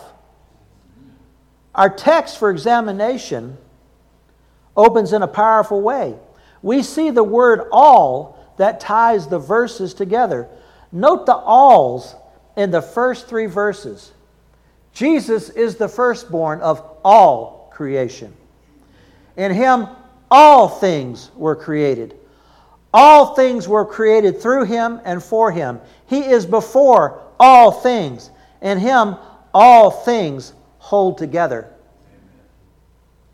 Our 1.73 1.89
text 1.89 2.37
for 2.37 2.49
examination 2.51 3.57
opens 4.75 5.13
in 5.13 5.21
a 5.21 5.27
powerful 5.27 5.81
way. 5.81 6.15
We 6.61 6.83
see 6.83 7.09
the 7.09 7.23
word 7.23 7.69
all 7.71 8.53
that 8.57 8.81
ties 8.81 9.27
the 9.27 9.39
verses 9.39 9.93
together. 9.93 10.49
Note 10.91 11.25
the 11.25 11.35
alls 11.35 12.15
in 12.57 12.71
the 12.71 12.81
first 12.81 13.27
three 13.27 13.45
verses. 13.45 14.11
Jesus 14.91 15.49
is 15.51 15.77
the 15.77 15.87
firstborn 15.87 16.59
of 16.59 16.83
all 17.05 17.71
creation. 17.71 18.33
In 19.37 19.53
him, 19.53 19.87
all 20.29 20.67
things 20.67 21.31
were 21.35 21.55
created. 21.55 22.15
All 22.93 23.35
things 23.35 23.67
were 23.67 23.85
created 23.85 24.41
through 24.41 24.65
him 24.65 24.99
and 25.05 25.23
for 25.23 25.51
him. 25.51 25.79
He 26.07 26.21
is 26.21 26.45
before 26.45 27.21
all 27.39 27.71
things, 27.71 28.31
In 28.61 28.79
him, 28.79 29.15
all 29.53 29.91
things 29.91 30.53
hold 30.79 31.19
together. 31.19 31.71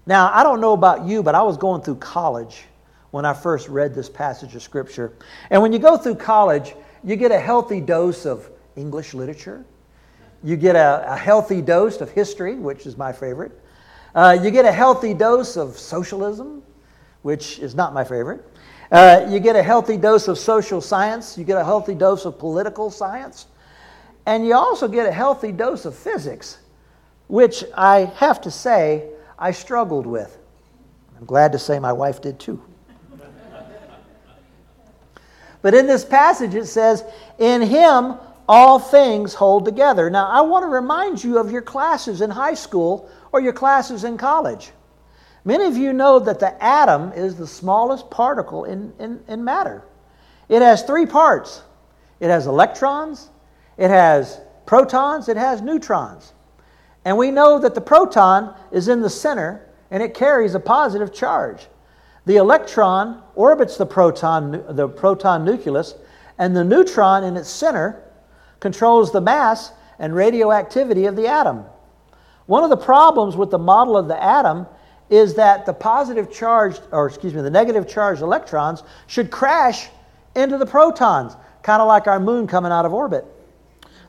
Now, 0.06 0.32
I 0.34 0.44
don't 0.44 0.60
know 0.60 0.74
about 0.74 1.06
you, 1.06 1.24
but 1.24 1.34
I 1.34 1.44
was 1.44 1.56
going 1.56 1.82
through 1.82 1.96
college 1.96 2.66
when 3.12 3.24
I 3.24 3.34
first 3.34 3.70
read 3.70 3.96
this 3.96 4.10
passage 4.10 4.54
of 4.54 4.62
Scripture. 4.62 5.14
And 5.50 5.62
when 5.62 5.72
you 5.72 5.80
go 5.80 5.96
through 5.96 6.16
college, 6.16 6.76
you 7.06 7.16
get 7.16 7.32
a 7.32 7.40
healthy 7.40 7.80
dose 7.80 8.26
of 8.26 8.50
English 8.76 9.14
literature. 9.14 9.66
You 10.44 10.58
get 10.58 10.76
a, 10.76 11.14
a 11.14 11.16
healthy 11.16 11.62
dose 11.62 12.02
of 12.02 12.12
history, 12.12 12.56
which 12.56 12.86
is 12.86 12.98
my 12.98 13.14
favorite. 13.14 13.52
Uh, 14.14 14.38
you 14.42 14.52
get 14.52 14.66
a 14.66 14.72
healthy 14.72 15.14
dose 15.14 15.58
of 15.58 15.78
socialism, 15.78 16.62
which 17.22 17.60
is 17.60 17.74
not 17.74 17.94
my 17.94 18.04
favorite. 18.04 18.46
Uh, 18.92 19.26
you 19.30 19.40
get 19.40 19.56
a 19.56 19.64
healthy 19.64 19.98
dose 19.98 20.28
of 20.28 20.38
social 20.38 20.82
science. 20.82 21.38
You 21.38 21.44
get 21.44 21.58
a 21.58 21.64
healthy 21.64 21.96
dose 21.96 22.26
of 22.26 22.38
political 22.38 22.92
science. 22.92 23.48
And 24.26 24.46
you 24.46 24.54
also 24.54 24.88
get 24.88 25.08
a 25.08 25.12
healthy 25.12 25.52
dose 25.52 25.86
of 25.86 25.96
physics, 25.96 26.60
which 27.28 27.64
I 27.76 28.06
have 28.18 28.40
to 28.42 28.52
say 28.52 29.10
I 29.40 29.52
struggled 29.52 30.06
with. 30.06 30.38
I'm 31.18 31.26
glad 31.26 31.52
to 31.54 31.60
say 31.60 31.80
my 31.80 31.92
wife 31.92 32.22
did 32.22 32.40
too. 32.40 32.62
but 35.62 35.74
in 35.74 35.88
this 35.88 36.06
passage 36.06 36.54
it 36.54 36.68
says, 36.68 37.04
In 37.40 37.62
him 37.62 38.16
all 38.48 38.80
things 38.80 39.34
hold 39.34 39.66
together. 39.66 40.10
Now, 40.10 40.28
I 40.28 40.42
want 40.42 40.64
to 40.64 40.68
remind 40.68 41.24
you 41.24 41.38
of 41.38 41.52
your 41.52 41.62
classes 41.62 42.22
in 42.22 42.30
high 42.30 42.54
school 42.54 43.10
or 43.32 43.42
your 43.42 43.54
classes 43.54 44.04
in 44.04 44.18
college. 44.18 44.72
Many 45.46 45.66
of 45.66 45.78
you 45.78 45.94
know 45.94 46.20
that 46.20 46.40
the 46.40 46.64
atom 46.64 47.12
is 47.14 47.36
the 47.36 47.48
smallest 47.48 48.10
particle 48.10 48.66
in, 48.66 48.94
in, 49.00 49.22
in 49.28 49.44
matter. 49.44 49.84
It 50.50 50.62
has 50.62 50.84
three 50.84 51.06
parts 51.06 51.64
it 52.20 52.30
has 52.30 52.48
electrons, 52.48 53.32
it 53.78 53.90
has 53.90 54.40
protons, 54.66 55.28
it 55.28 55.36
has 55.36 55.62
neutrons. 55.62 56.32
And 57.04 57.18
we 57.18 57.32
know 57.32 57.60
that 57.60 57.76
the 57.76 57.82
proton 57.82 58.56
is 58.72 58.88
in 58.88 59.02
the 59.02 59.10
center 59.10 59.68
and 59.92 60.02
it 60.02 60.14
carries 60.14 60.56
a 60.56 60.60
positive 60.60 61.14
charge. 61.14 61.68
The 62.26 62.38
electron 62.38 63.22
orbits 63.36 63.76
the 63.76 63.86
proton, 63.86 64.64
the 64.70 64.88
proton 64.88 65.44
nucleus, 65.44 65.96
and 66.38 66.56
the 66.56 66.64
neutron 66.64 67.26
in 67.26 67.36
its 67.36 67.50
center 67.50 68.03
controls 68.64 69.12
the 69.12 69.20
mass 69.20 69.74
and 70.00 70.16
radioactivity 70.16 71.06
of 71.06 71.18
the 71.18 71.28
atom. 71.28 71.66
One 72.46 72.64
of 72.64 72.70
the 72.70 72.78
problems 72.78 73.36
with 73.36 73.52
the 73.52 73.60
model 73.60 73.98
of 73.98 74.08
the 74.08 74.24
atom 74.24 74.68
is 75.10 75.36
that 75.36 75.66
the 75.66 75.74
positive 75.74 76.32
charged, 76.32 76.82
or 76.92 77.06
excuse 77.08 77.34
me, 77.34 77.42
the 77.42 77.52
negative 77.52 77.90
charged 77.90 78.22
electrons 78.22 78.82
should 79.06 79.30
crash 79.30 79.90
into 80.34 80.58
the 80.58 80.66
protons, 80.66 81.36
kind 81.62 81.82
of 81.82 81.90
like 81.90 82.08
our 82.08 82.22
moon 82.22 82.48
coming 82.48 82.72
out 82.72 82.86
of 82.86 82.94
orbit. 82.94 83.26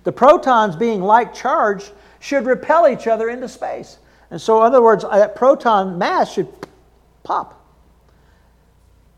The 0.05 0.13
protons, 0.13 0.77
being 0.77 1.03
like 1.03 1.35
charged, 1.35 1.91
should 2.21 2.47
repel 2.47 2.87
each 2.87 3.09
other 3.09 3.31
into 3.31 3.49
space. 3.49 3.99
And 4.31 4.41
so, 4.41 4.61
in 4.61 4.67
other 4.67 4.83
words, 4.83 5.03
uh, 5.03 5.19
that 5.19 5.35
proton 5.35 5.99
mass 5.99 6.33
should 6.33 6.49
pop. 7.25 7.61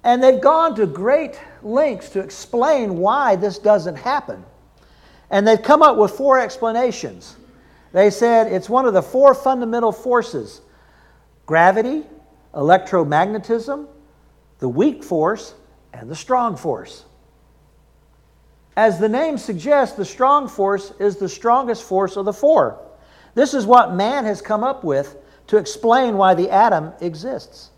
And 0.02 0.22
they've 0.22 0.40
gone 0.40 0.74
to 0.76 0.86
great 0.86 1.38
lengths 1.62 2.08
to 2.10 2.20
explain 2.20 2.96
why 2.96 3.36
this 3.36 3.58
doesn't 3.58 3.96
happen. 3.96 4.42
And 5.30 5.46
they've 5.46 5.62
come 5.62 5.82
up 5.82 5.96
with 5.96 6.12
four 6.12 6.38
explanations. 6.38 7.36
They 7.92 8.10
said 8.10 8.52
it's 8.52 8.68
one 8.68 8.86
of 8.86 8.94
the 8.94 9.02
four 9.02 9.34
fundamental 9.34 9.92
forces 9.92 10.60
gravity, 11.46 12.02
electromagnetism, 12.54 13.86
the 14.58 14.68
weak 14.68 15.04
force, 15.04 15.54
and 15.92 16.10
the 16.10 16.16
strong 16.16 16.56
force. 16.56 17.04
As 18.76 18.98
the 18.98 19.08
name 19.08 19.38
suggests, 19.38 19.96
the 19.96 20.04
strong 20.04 20.48
force 20.48 20.92
is 20.98 21.16
the 21.16 21.28
strongest 21.28 21.82
force 21.84 22.16
of 22.16 22.24
the 22.24 22.32
four. 22.32 22.78
This 23.34 23.54
is 23.54 23.64
what 23.64 23.94
man 23.94 24.24
has 24.24 24.42
come 24.42 24.64
up 24.64 24.84
with 24.84 25.16
to 25.46 25.56
explain 25.56 26.16
why 26.16 26.34
the 26.34 26.50
atom 26.50 26.92
exists. 27.00 27.70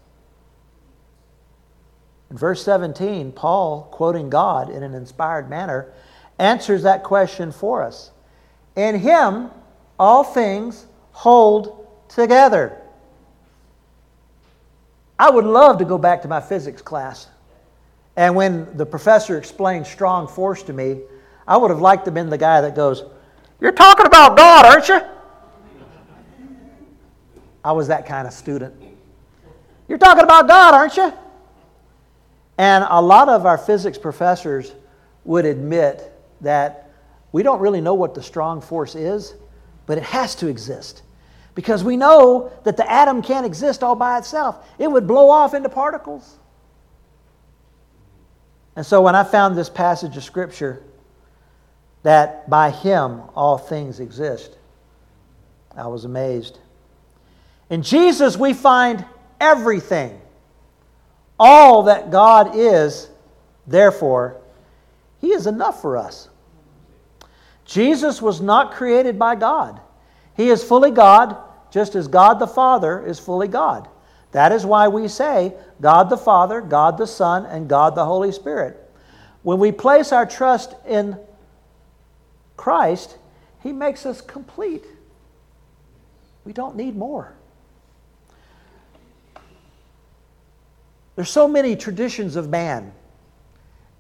In 2.31 2.37
verse 2.37 2.63
17, 2.63 3.33
Paul, 3.33 3.89
quoting 3.91 4.29
God 4.29 4.71
in 4.71 4.83
an 4.83 4.95
inspired 4.95 5.49
manner, 5.49 5.93
answers 6.39 6.83
that 6.83 7.03
question 7.03 7.53
for 7.53 7.83
us. 7.83 8.11
In 8.77 8.99
him, 8.99 9.51
all 9.99 10.25
things 10.25 10.87
hold 11.13 11.89
together. 12.09 12.81
I 15.19 15.31
would 15.31 15.45
love 15.45 15.79
to 15.79 15.85
go 15.85 15.99
back 15.99 16.23
to 16.23 16.29
my 16.29 16.41
physics 16.41 16.81
class. 16.81 17.27
And 18.17 18.35
when 18.35 18.77
the 18.77 18.87
professor 18.87 19.37
explained 19.37 19.87
strong 19.87 20.29
force 20.29 20.63
to 20.65 20.73
me, 20.73 21.01
I 21.47 21.57
would 21.57 21.71
have 21.71 21.81
liked 21.81 22.05
to 22.05 22.09
have 22.09 22.15
been 22.15 22.31
the 22.31 22.39
guy 22.39 22.61
that 22.61 22.77
goes, 22.77 23.03
You're 23.61 23.73
talking 23.73 24.07
about 24.07 24.37
God, 24.37 24.67
aren't 24.67 24.89
you? 24.89 25.01
I 27.65 27.73
was 27.73 27.89
that 27.89 28.07
kind 28.07 28.27
of 28.27 28.33
student. 28.33 28.75
You're 29.89 29.99
talking 29.99 30.23
about 30.23 30.47
God, 30.47 30.75
aren't 30.75 30.97
you? 30.97 31.13
And 32.59 32.85
a 32.89 33.01
lot 33.01 33.29
of 33.29 33.47
our 33.47 33.59
physics 33.59 33.99
professors 33.99 34.73
would 35.25 35.45
admit 35.45 36.13
that 36.41 36.91
we 37.33 37.43
don't 37.43 37.61
really 37.61 37.81
know 37.81 37.95
what 37.95 38.15
the 38.15 38.23
strong 38.23 38.61
force 38.61 38.95
is, 38.95 39.35
but 39.87 39.99
it 39.99 40.05
has 40.05 40.35
to 40.37 40.49
exist 40.49 41.03
because 41.59 41.83
we 41.83 41.97
know 41.97 42.53
that 42.63 42.77
the 42.77 42.89
atom 42.89 43.21
can't 43.21 43.45
exist 43.45 43.83
all 43.83 43.97
by 43.97 44.17
itself. 44.19 44.65
It 44.79 44.89
would 44.89 45.09
blow 45.09 45.29
off 45.29 45.55
into 45.55 45.69
particles. 45.69 46.39
And 48.77 48.87
so 48.87 49.03
when 49.03 49.17
I 49.17 49.25
found 49.25 49.59
this 49.59 49.69
passage 49.69 50.17
of 50.17 50.23
Scripture, 50.23 50.85
that 52.05 52.49
by 52.49 52.71
Him 52.71 53.23
all 53.35 53.59
things 53.59 53.99
exist, 53.99 54.57
I 55.77 55.89
was 55.89 56.05
amazed. 56.05 56.61
In 57.71 57.83
Jesus, 57.83 58.37
we 58.37 58.55
find 58.55 59.05
everything. 59.41 60.21
All 61.41 61.83
that 61.83 62.13
God 62.13 62.53
is, 62.55 63.09
therefore, 63.67 64.41
He 65.21 65.33
is 65.33 65.47
enough 65.47 65.81
for 65.83 65.97
us. 65.97 66.29
Jesus 67.65 68.23
was 68.23 68.41
not 68.41 68.73
created 68.73 69.19
by 69.19 69.35
God. 69.35 69.81
He 70.37 70.49
is 70.49 70.65
fully 70.65 70.91
God, 70.91 71.37
just 71.71 71.95
as 71.95 72.09
God 72.09 72.39
the 72.39 72.47
Father 72.47 73.05
is 73.05 73.19
fully 73.19 73.49
God. 73.49 73.89
That 74.33 74.53
is 74.53 74.65
why 74.65 74.89
we 74.89 75.09
say 75.09 75.55
God 75.81 76.11
the 76.11 76.17
Father, 76.17 76.61
God 76.61 76.99
the 76.99 77.07
Son, 77.07 77.47
and 77.47 77.69
God 77.69 77.95
the 77.95 78.05
Holy 78.05 78.33
Spirit. 78.33 78.77
When 79.43 79.59
we 79.59 79.73
place 79.73 80.13
our 80.13 80.27
trust 80.27 80.75
in 80.87 81.19
Christ, 82.57 83.17
He 83.63 83.73
makes 83.73 84.07
us 84.07 84.21
complete. 84.21 84.85
We 86.45 86.53
don't 86.53 86.77
need 86.77 86.97
more. 86.97 87.35
There's 91.17 91.31
so 91.31 91.49
many 91.49 91.75
traditions 91.75 92.37
of 92.37 92.49
man, 92.49 92.93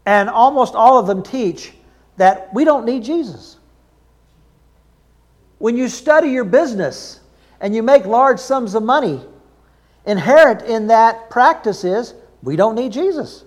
and 0.08 0.30
almost 0.30 0.74
all 0.74 0.98
of 0.98 1.06
them 1.06 1.22
teach 1.22 1.74
that 2.16 2.48
we 2.54 2.64
don't 2.64 2.86
need 2.86 3.04
Jesus. 3.04 3.58
When 5.58 5.76
you 5.76 5.86
study 5.86 6.30
your 6.30 6.44
business 6.44 7.20
and 7.60 7.74
you 7.74 7.82
make 7.82 8.06
large 8.06 8.40
sums 8.40 8.74
of 8.74 8.82
money, 8.82 9.20
inherent 10.06 10.62
in 10.62 10.86
that 10.86 11.28
practice 11.28 11.84
is 11.84 12.14
we 12.42 12.56
don't 12.56 12.74
need 12.74 12.90
Jesus. 12.90 13.44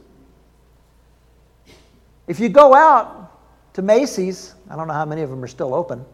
If 2.27 2.39
you 2.39 2.47
go 2.47 2.75
out 2.75 3.41
to 3.73 3.81
Macy's, 3.81 4.53
I 4.69 4.75
don't 4.75 4.87
know 4.87 4.93
how 4.93 5.05
many 5.05 5.23
of 5.23 5.31
them 5.31 5.43
are 5.43 5.47
still 5.47 5.73
open, 5.73 6.05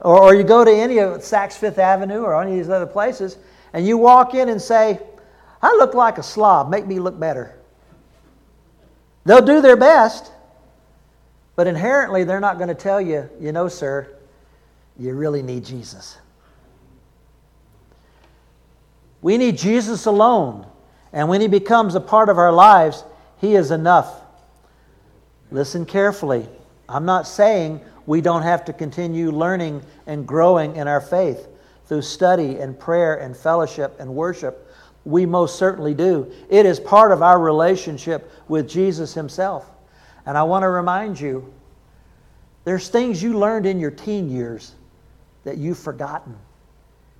or, 0.00 0.20
or 0.20 0.34
you 0.34 0.42
go 0.42 0.64
to 0.64 0.72
any 0.72 0.98
of 0.98 1.20
Saks 1.20 1.52
Fifth 1.52 1.78
Avenue 1.78 2.22
or 2.22 2.42
any 2.42 2.50
of 2.50 2.56
these 2.58 2.70
other 2.70 2.86
places, 2.86 3.36
and 3.72 3.86
you 3.86 3.98
walk 3.98 4.34
in 4.34 4.48
and 4.48 4.60
say, 4.60 4.98
I 5.62 5.70
look 5.76 5.94
like 5.94 6.18
a 6.18 6.24
slob, 6.24 6.70
make 6.70 6.88
me 6.88 6.98
look 6.98 7.20
better. 7.20 7.60
They'll 9.24 9.44
do 9.44 9.60
their 9.60 9.76
best, 9.76 10.30
but 11.56 11.66
inherently 11.66 12.24
they're 12.24 12.40
not 12.40 12.58
going 12.58 12.68
to 12.68 12.74
tell 12.74 13.00
you, 13.00 13.28
you 13.40 13.52
know, 13.52 13.68
sir, 13.68 14.08
you 14.98 15.14
really 15.14 15.42
need 15.42 15.64
Jesus. 15.64 16.18
We 19.22 19.38
need 19.38 19.56
Jesus 19.56 20.04
alone. 20.06 20.66
And 21.12 21.28
when 21.28 21.40
He 21.40 21.48
becomes 21.48 21.94
a 21.94 22.00
part 22.00 22.28
of 22.28 22.38
our 22.38 22.52
lives, 22.52 23.04
He 23.40 23.54
is 23.54 23.70
enough. 23.70 24.20
Listen 25.50 25.86
carefully. 25.86 26.46
I'm 26.88 27.06
not 27.06 27.26
saying 27.26 27.80
we 28.06 28.20
don't 28.20 28.42
have 28.42 28.64
to 28.66 28.72
continue 28.72 29.30
learning 29.30 29.82
and 30.06 30.26
growing 30.26 30.76
in 30.76 30.86
our 30.86 31.00
faith 31.00 31.48
through 31.86 32.02
study 32.02 32.58
and 32.58 32.78
prayer 32.78 33.16
and 33.16 33.36
fellowship 33.36 33.96
and 33.98 34.14
worship. 34.14 34.63
We 35.04 35.26
most 35.26 35.58
certainly 35.58 35.94
do. 35.94 36.32
It 36.48 36.66
is 36.66 36.80
part 36.80 37.12
of 37.12 37.22
our 37.22 37.38
relationship 37.38 38.30
with 38.48 38.68
Jesus 38.68 39.14
Himself. 39.14 39.70
And 40.26 40.38
I 40.38 40.42
want 40.44 40.62
to 40.62 40.68
remind 40.68 41.20
you 41.20 41.52
there's 42.64 42.88
things 42.88 43.22
you 43.22 43.38
learned 43.38 43.66
in 43.66 43.78
your 43.78 43.90
teen 43.90 44.30
years 44.30 44.74
that 45.44 45.58
you've 45.58 45.78
forgotten. 45.78 46.36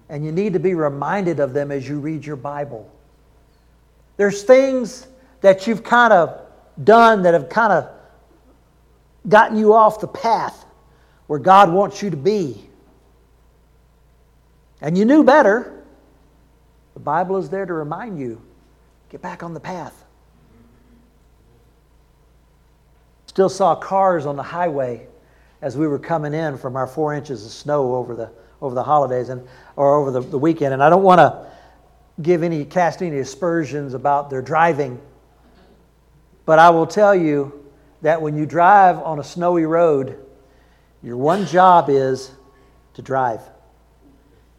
And 0.09 0.25
you 0.25 0.33
need 0.33 0.55
to 0.55 0.59
be 0.59 0.75
reminded 0.75 1.41
of 1.41 1.53
them 1.53 1.71
as 1.71 1.89
you 1.89 1.99
read 1.99 2.25
your 2.25 2.37
Bible. 2.37 2.91
There's 4.17 4.43
things 4.43 5.07
that 5.41 5.67
you've 5.67 5.83
kind 5.83 6.13
of 6.13 6.41
done 6.83 7.23
that 7.23 7.35
have 7.35 7.49
kind 7.49 7.73
of 7.73 7.91
gotten 9.29 9.59
you 9.59 9.75
off 9.75 10.01
the 10.01 10.09
path. 10.09 10.65
where 11.27 11.39
God 11.39 11.73
wants 11.73 12.03
you 12.03 12.11
to 12.11 12.17
be. 12.17 12.69
And 14.81 14.99
you 14.99 15.05
knew 15.07 15.25
better. 15.25 15.74
The 16.95 17.01
Bible 17.01 17.37
is 17.37 17.51
there 17.51 17.67
to 17.67 17.75
remind 17.75 18.19
you 18.19 18.41
get 19.11 19.21
back 19.21 19.43
on 19.43 19.55
the 19.55 19.61
path. 19.61 20.05
Still 23.27 23.49
saw 23.49 23.75
cars 23.75 24.27
on 24.27 24.37
the 24.37 24.43
highway 24.43 25.09
as 25.61 25.77
we 25.77 25.89
were 25.89 25.99
coming 25.99 26.35
in 26.35 26.57
from 26.57 26.77
our 26.77 26.87
four 26.87 27.15
inches 27.15 27.45
of 27.45 27.51
snow 27.51 27.95
over 27.95 28.15
the, 28.15 28.31
over 28.61 28.75
the 28.75 28.83
holidays 28.83 29.29
and, 29.29 29.47
or 29.77 29.97
over 29.97 30.11
the, 30.11 30.21
the 30.21 30.39
weekend. 30.39 30.73
And 30.73 30.83
I 30.83 30.89
don't 30.89 31.03
want 31.03 31.19
to 31.19 31.47
give 32.23 32.43
any, 32.43 32.65
cast 32.65 33.03
any 33.03 33.19
aspersions 33.19 33.95
about 33.95 34.31
their 34.31 34.43
driving, 34.43 35.01
but 36.47 36.59
I 36.59 36.71
will 36.71 36.87
tell 36.87 37.15
you 37.15 37.65
that 38.03 38.21
when 38.21 38.37
you 38.37 38.47
drive 38.47 38.99
on 38.99 39.19
a 39.19 39.25
snowy 39.25 39.65
road, 39.65 40.25
your 41.03 41.17
one 41.17 41.47
job 41.47 41.89
is 41.89 42.31
to 42.95 43.03
drive. 43.03 43.41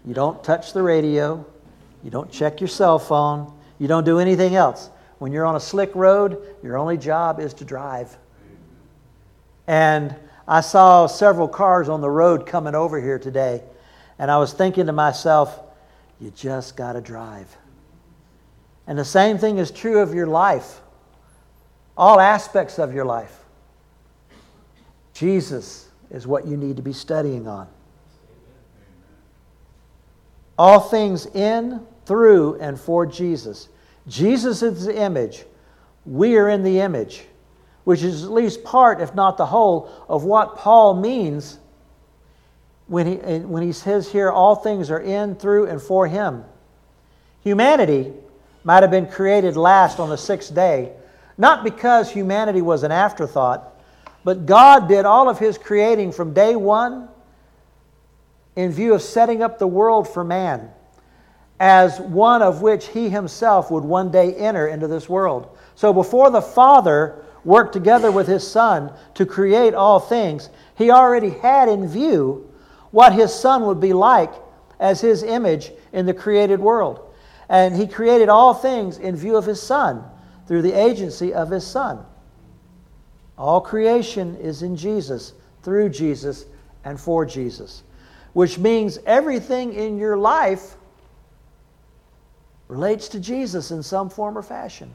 You 0.05 0.13
don't 0.13 0.43
touch 0.43 0.73
the 0.73 0.81
radio. 0.81 1.45
You 2.05 2.11
don't 2.11 2.31
check 2.31 2.61
your 2.61 2.67
cell 2.67 2.99
phone. 2.99 3.51
You 3.79 3.87
don't 3.87 4.05
do 4.05 4.19
anything 4.19 4.55
else. 4.55 4.91
When 5.17 5.31
you're 5.31 5.45
on 5.45 5.55
a 5.55 5.59
slick 5.59 5.89
road, 5.95 6.55
your 6.61 6.77
only 6.77 6.97
job 6.97 7.39
is 7.39 7.55
to 7.55 7.65
drive. 7.65 8.15
And 9.65 10.15
I 10.47 10.61
saw 10.61 11.07
several 11.07 11.47
cars 11.47 11.89
on 11.89 12.01
the 12.01 12.09
road 12.09 12.45
coming 12.45 12.75
over 12.75 13.01
here 13.01 13.17
today, 13.17 13.63
and 14.19 14.29
I 14.29 14.37
was 14.37 14.53
thinking 14.53 14.85
to 14.85 14.91
myself, 14.91 15.59
you 16.21 16.29
just 16.29 16.77
got 16.77 16.93
to 16.93 17.01
drive. 17.01 17.47
And 18.85 18.99
the 18.99 19.03
same 19.03 19.39
thing 19.39 19.57
is 19.57 19.71
true 19.71 19.99
of 19.99 20.13
your 20.13 20.27
life, 20.27 20.81
all 21.97 22.19
aspects 22.19 22.77
of 22.77 22.93
your 22.93 23.05
life. 23.05 23.35
Jesus 25.15 25.89
is 26.11 26.27
what 26.27 26.45
you 26.45 26.55
need 26.55 26.75
to 26.75 26.83
be 26.83 26.93
studying 26.93 27.47
on. 27.47 27.67
All 30.55 30.79
things 30.79 31.25
in, 31.25 31.85
through, 32.05 32.55
and 32.59 32.79
for 32.79 33.05
Jesus. 33.05 33.69
Jesus 34.07 34.61
is 34.61 34.85
the 34.85 34.97
image. 34.97 35.45
We 36.05 36.37
are 36.37 36.49
in 36.49 36.63
the 36.63 36.79
image, 36.79 37.23
which 37.83 38.03
is 38.03 38.23
at 38.23 38.31
least 38.31 38.63
part, 38.63 39.01
if 39.01 39.15
not 39.15 39.37
the 39.37 39.45
whole, 39.45 39.89
of 40.07 40.23
what 40.23 40.57
Paul 40.57 40.95
means 40.95 41.59
when 42.87 43.07
he, 43.07 43.15
when 43.39 43.63
he 43.63 43.71
says 43.71 44.11
here, 44.11 44.29
all 44.29 44.55
things 44.55 44.91
are 44.91 44.99
in, 44.99 45.35
through, 45.35 45.65
and 45.67 45.81
for 45.81 46.07
him. 46.07 46.43
Humanity 47.43 48.13
might 48.63 48.83
have 48.83 48.91
been 48.91 49.07
created 49.07 49.57
last 49.57 49.99
on 49.99 50.09
the 50.09 50.17
sixth 50.17 50.53
day, 50.53 50.91
not 51.37 51.63
because 51.63 52.11
humanity 52.11 52.61
was 52.61 52.83
an 52.83 52.91
afterthought, 52.91 53.73
but 54.23 54.45
God 54.45 54.87
did 54.87 55.05
all 55.05 55.29
of 55.29 55.39
his 55.39 55.57
creating 55.57 56.11
from 56.11 56.33
day 56.33 56.55
one 56.55 57.07
in 58.55 58.71
view 58.71 58.93
of 58.93 59.01
setting 59.01 59.41
up 59.41 59.59
the 59.59 59.67
world 59.67 60.07
for 60.07 60.23
man 60.23 60.71
as 61.59 61.99
one 61.99 62.41
of 62.41 62.61
which 62.61 62.87
he 62.87 63.09
himself 63.09 63.71
would 63.71 63.83
one 63.83 64.11
day 64.11 64.33
enter 64.35 64.67
into 64.67 64.87
this 64.87 65.07
world. 65.07 65.57
So 65.75 65.93
before 65.93 66.29
the 66.29 66.41
Father 66.41 67.23
worked 67.43 67.73
together 67.73 68.11
with 68.11 68.27
his 68.27 68.45
Son 68.45 68.91
to 69.13 69.25
create 69.25 69.73
all 69.73 69.99
things, 69.99 70.49
he 70.75 70.91
already 70.91 71.29
had 71.29 71.69
in 71.69 71.87
view 71.87 72.51
what 72.91 73.13
his 73.13 73.33
Son 73.33 73.65
would 73.65 73.79
be 73.79 73.93
like 73.93 74.33
as 74.79 74.99
his 74.99 75.23
image 75.23 75.71
in 75.93 76.05
the 76.05 76.13
created 76.13 76.59
world. 76.59 77.13
And 77.47 77.75
he 77.75 77.87
created 77.87 78.27
all 78.27 78.53
things 78.53 78.97
in 78.97 79.15
view 79.15 79.37
of 79.37 79.45
his 79.45 79.61
Son 79.61 80.03
through 80.47 80.63
the 80.63 80.73
agency 80.73 81.33
of 81.33 81.49
his 81.49 81.65
Son. 81.65 82.03
All 83.37 83.61
creation 83.61 84.35
is 84.37 84.61
in 84.61 84.75
Jesus, 84.75 85.33
through 85.61 85.89
Jesus, 85.89 86.45
and 86.83 86.99
for 86.99 87.25
Jesus 87.25 87.83
which 88.35 88.59
means 88.59 88.99
everything 89.05 89.73
in 89.73 89.97
your 89.97 90.17
life 90.17 90.75
relates 92.67 93.07
to 93.09 93.19
Jesus 93.19 93.71
in 93.71 93.83
some 93.83 94.09
form 94.09 94.37
or 94.37 94.41
fashion. 94.41 94.93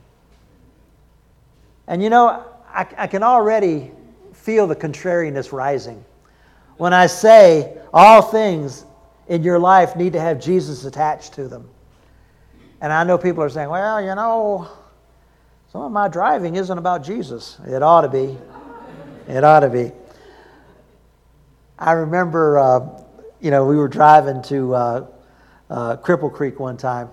And 1.86 2.02
you 2.02 2.10
know, 2.10 2.44
I, 2.68 2.86
I, 2.96 3.06
can 3.06 3.22
already 3.22 3.90
feel 4.32 4.66
the 4.66 4.76
contrariness 4.76 5.52
rising. 5.52 6.04
When 6.76 6.92
I 6.92 7.06
say 7.06 7.78
all 7.92 8.22
things 8.22 8.84
in 9.28 9.42
your 9.42 9.58
life 9.58 9.96
need 9.96 10.12
to 10.12 10.20
have 10.20 10.40
Jesus 10.40 10.84
attached 10.84 11.34
to 11.34 11.48
them. 11.48 11.68
And 12.80 12.92
I 12.92 13.04
know 13.04 13.18
people 13.18 13.42
are 13.42 13.48
saying, 13.48 13.68
well, 13.68 14.00
you 14.00 14.14
know, 14.14 14.68
some 15.72 15.82
of 15.82 15.92
my 15.92 16.08
driving 16.08 16.56
isn't 16.56 16.78
about 16.78 17.04
Jesus. 17.04 17.58
It 17.66 17.82
ought 17.82 18.02
to 18.02 18.08
be. 18.08 18.36
It 19.28 19.44
ought 19.44 19.60
to 19.60 19.68
be. 19.68 19.92
I 21.78 21.92
remember 21.92 22.58
uh, 22.58 23.00
you 23.40 23.50
know, 23.50 23.64
we 23.64 23.76
were 23.76 23.88
driving 23.88 24.42
to 24.42 24.74
uh, 24.74 25.06
uh, 25.70 25.96
Cripple 25.96 26.32
Creek 26.32 26.60
one 26.60 26.76
time, 26.76 27.08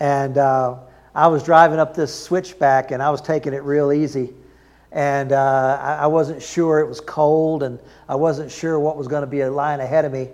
and 0.00 0.38
uh, 0.38 0.76
I 1.14 1.28
was 1.28 1.42
driving 1.42 1.78
up 1.78 1.94
this 1.94 2.14
switchback, 2.14 2.90
and 2.90 3.02
I 3.02 3.10
was 3.10 3.20
taking 3.20 3.52
it 3.52 3.62
real 3.62 3.92
easy, 3.92 4.32
and 4.92 5.32
uh, 5.32 5.78
I, 5.80 6.06
wasn't 6.06 6.42
sure 6.42 6.80
it 6.80 6.88
was 6.88 7.00
cold, 7.00 7.62
and 7.62 7.78
I 8.08 8.14
wasn't 8.14 8.50
sure 8.50 8.78
what 8.78 8.96
was 8.96 9.08
going 9.08 9.22
to 9.22 9.26
be 9.26 9.40
a 9.40 9.50
line 9.50 9.80
ahead 9.80 10.04
of 10.04 10.12
me, 10.12 10.28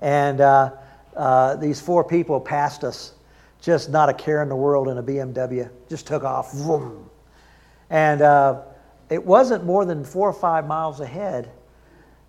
and 0.00 0.40
uh, 0.40 0.72
uh, 1.16 1.56
these 1.56 1.80
four 1.80 2.04
people 2.04 2.40
passed 2.40 2.84
us, 2.84 3.14
just 3.60 3.90
not 3.90 4.08
a 4.08 4.14
care 4.14 4.42
in 4.42 4.48
the 4.48 4.56
world 4.56 4.88
in 4.88 4.98
a 4.98 5.02
BMW, 5.02 5.70
just 5.88 6.06
took 6.06 6.24
off, 6.24 6.52
vroom. 6.52 7.08
and 7.90 8.20
it 9.08 9.24
wasn't 9.24 9.64
more 9.64 9.84
than 9.84 10.04
four 10.04 10.28
or 10.28 10.32
five 10.32 10.66
miles 10.66 11.00
ahead 11.00 11.50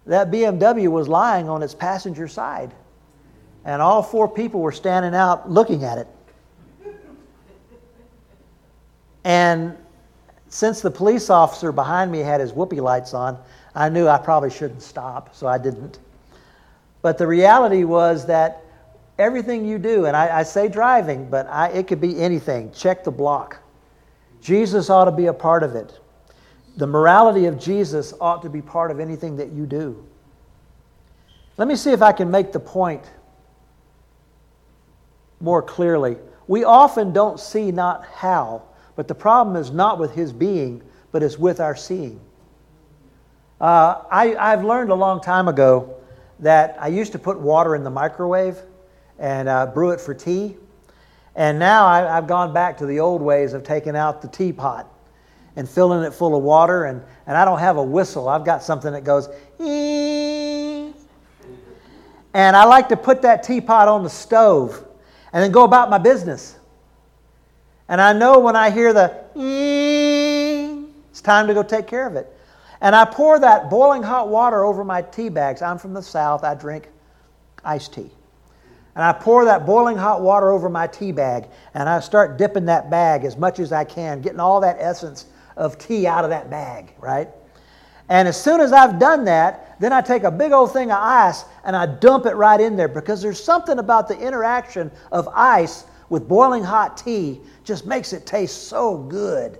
that 0.07 0.31
BMW 0.31 0.87
was 0.87 1.07
lying 1.07 1.49
on 1.49 1.61
its 1.61 1.75
passenger 1.75 2.27
side. 2.27 2.73
And 3.65 3.81
all 3.81 4.01
four 4.01 4.29
people 4.29 4.61
were 4.61 4.71
standing 4.71 5.13
out 5.13 5.51
looking 5.51 5.83
at 5.83 5.97
it. 5.97 6.07
And 9.27 9.75
since 10.47 10.79
the 10.79 10.89
police 10.89 11.29
officer 11.29 11.73
behind 11.73 12.11
me 12.11 12.19
had 12.19 12.39
his 12.39 12.53
whoopee 12.53 12.79
lights 12.79 13.13
on, 13.13 13.37
I 13.75 13.89
knew 13.89 14.07
I 14.07 14.17
probably 14.17 14.49
shouldn't 14.49 14.81
stop, 14.81 15.35
so 15.35 15.47
I 15.47 15.57
didn't. 15.57 15.99
But 17.01 17.17
the 17.17 17.27
reality 17.27 17.83
was 17.83 18.25
that 18.27 18.63
everything 19.19 19.65
you 19.65 19.79
do, 19.79 20.05
and 20.05 20.15
I, 20.15 20.39
I 20.39 20.43
say 20.43 20.69
driving, 20.69 21.29
but 21.29 21.45
I, 21.47 21.67
it 21.71 21.87
could 21.87 21.99
be 21.99 22.17
anything, 22.19 22.71
check 22.71 23.03
the 23.03 23.11
block. 23.11 23.59
Jesus 24.41 24.89
ought 24.89 25.05
to 25.05 25.11
be 25.11 25.25
a 25.25 25.33
part 25.33 25.63
of 25.63 25.75
it 25.75 25.99
the 26.77 26.87
morality 26.87 27.45
of 27.45 27.59
Jesus 27.59 28.13
ought 28.21 28.43
to 28.43 28.49
be 28.49 28.61
part 28.61 28.91
of 28.91 28.99
anything 28.99 29.35
that 29.37 29.51
you 29.51 29.65
do. 29.65 30.05
Let 31.57 31.67
me 31.67 31.75
see 31.75 31.91
if 31.91 32.03
I 32.03 32.11
can 32.11 32.29
make 32.29 32.51
the 32.51 32.59
point 32.59 33.03
more 35.41 35.63
clearly. 35.63 36.17
We 36.47 36.63
often 36.63 37.13
don't 37.13 37.39
see 37.39 37.71
not 37.71 38.05
how, 38.05 38.61
but 38.97 39.07
the 39.07 39.15
problem 39.15 39.55
is 39.55 39.69
not 39.71 39.99
with 39.99 40.13
his 40.15 40.33
being, 40.33 40.81
but 41.11 41.21
it's 41.23 41.37
with 41.37 41.61
our 41.61 41.75
seeing. 41.75 42.19
Uh, 43.61 44.01
I, 44.11 44.35
I've 44.35 44.65
learned 44.65 44.89
a 44.89 44.95
long 44.95 45.21
time 45.21 45.47
ago 45.47 45.95
that 46.39 46.75
I 46.79 46.87
used 46.87 47.11
to 47.11 47.19
put 47.19 47.39
water 47.39 47.75
in 47.75 47.83
the 47.83 47.91
microwave 47.91 48.57
and 49.19 49.47
uh, 49.47 49.67
brew 49.67 49.91
it 49.91 50.01
for 50.01 50.15
tea. 50.15 50.57
And 51.35 51.59
now 51.59 51.85
I, 51.85 51.99
have 51.99 52.25
gone 52.27 52.53
back 52.53 52.79
to 52.79 52.87
the 52.87 52.99
old 52.99 53.21
ways 53.21 53.53
of 53.53 53.63
taking 53.63 53.95
out 53.95 54.23
the 54.23 54.27
teapot 54.27 54.91
and 55.55 55.69
filling 55.69 56.03
it 56.03 56.11
full 56.11 56.35
of 56.35 56.41
water. 56.41 56.85
And, 56.85 57.03
and 57.27 57.37
I 57.37 57.45
don't 57.45 57.59
have 57.59 57.77
a 57.77 57.83
whistle, 57.83 58.27
I've 58.27 58.45
got 58.45 58.63
something 58.63 58.91
that 58.93 59.03
goes, 59.03 59.29
Ee. 59.59 60.91
and 62.33 62.55
I 62.55 62.65
like 62.65 62.89
to 62.89 62.97
put 62.97 63.21
that 63.21 63.43
teapot 63.43 63.87
on 63.87 64.03
the 64.03 64.09
stove 64.09 64.83
and 65.33 65.43
then 65.43 65.51
go 65.51 65.65
about 65.65 65.91
my 65.91 65.99
business. 65.99 66.57
And 67.89 68.01
I 68.01 68.13
know 68.13 68.39
when 68.39 68.55
I 68.55 68.69
hear 68.69 68.93
the 68.93 69.15
it's 71.09 71.21
time 71.21 71.47
to 71.47 71.53
go 71.53 71.63
take 71.63 71.87
care 71.87 72.05
of 72.05 72.15
it. 72.15 72.31
And 72.81 72.95
I 72.95 73.05
pour 73.05 73.39
that 73.39 73.69
boiling 73.69 74.03
hot 74.03 74.29
water 74.29 74.63
over 74.63 74.83
my 74.83 75.01
tea 75.01 75.29
bags. 75.29 75.61
I'm 75.61 75.77
from 75.77 75.93
the 75.93 76.01
South, 76.01 76.43
I 76.43 76.53
drink 76.53 76.89
iced 77.63 77.93
tea. 77.93 78.11
And 78.95 79.03
I 79.03 79.13
pour 79.13 79.45
that 79.45 79.65
boiling 79.65 79.97
hot 79.97 80.21
water 80.21 80.51
over 80.51 80.69
my 80.69 80.87
tea 80.87 81.11
bag, 81.11 81.47
and 81.75 81.87
I 81.87 81.99
start 81.99 82.37
dipping 82.37 82.65
that 82.65 82.89
bag 82.89 83.25
as 83.25 83.37
much 83.37 83.59
as 83.59 83.71
I 83.71 83.83
can, 83.83 84.21
getting 84.21 84.39
all 84.39 84.59
that 84.61 84.77
essence 84.79 85.25
of 85.55 85.77
tea 85.77 86.07
out 86.07 86.23
of 86.23 86.31
that 86.31 86.49
bag, 86.49 86.93
right? 86.99 87.29
And 88.09 88.27
as 88.27 88.41
soon 88.41 88.59
as 88.61 88.71
I've 88.71 88.99
done 88.99 89.25
that, 89.25 89.79
then 89.79 89.93
I 89.93 90.01
take 90.01 90.23
a 90.23 90.31
big 90.31 90.51
old 90.51 90.73
thing 90.73 90.91
of 90.91 90.97
ice 90.99 91.45
and 91.63 91.75
I 91.75 91.85
dump 91.85 92.25
it 92.25 92.35
right 92.35 92.59
in 92.59 92.75
there 92.75 92.87
because 92.87 93.21
there's 93.21 93.43
something 93.43 93.79
about 93.79 94.07
the 94.07 94.17
interaction 94.17 94.89
of 95.11 95.27
ice 95.33 95.85
with 96.09 96.27
boiling 96.27 96.63
hot 96.63 96.97
tea 96.97 97.41
just 97.63 97.85
makes 97.85 98.13
it 98.13 98.25
taste 98.25 98.67
so 98.67 98.97
good. 98.97 99.59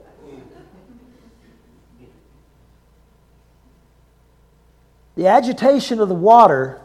The 5.16 5.28
agitation 5.28 6.00
of 6.00 6.10
the 6.10 6.16
water 6.16 6.80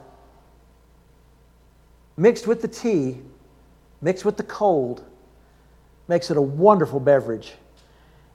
mixed 2.17 2.47
with 2.47 2.63
the 2.63 2.69
tea, 2.69 3.19
mixed 4.01 4.25
with 4.25 4.37
the 4.37 4.43
cold, 4.43 5.05
makes 6.09 6.31
it 6.31 6.37
a 6.37 6.43
wonderful 6.43 6.99
beverage. 6.99 7.53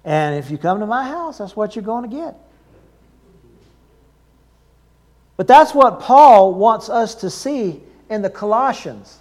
And 0.05 0.35
if 0.35 0.51
you 0.51 0.57
come 0.57 0.79
to 0.79 0.85
my 0.85 1.03
house, 1.03 1.39
that's 1.39 1.55
what 1.55 1.75
you're 1.75 1.83
going 1.83 2.09
to 2.09 2.15
get. 2.15 2.35
But 5.35 5.47
that's 5.47 5.73
what 5.73 5.99
Paul 5.99 6.53
wants 6.53 6.89
us 6.89 7.15
to 7.15 7.29
see 7.29 7.81
in 8.09 8.21
the 8.21 8.29
Colossians. 8.29 9.19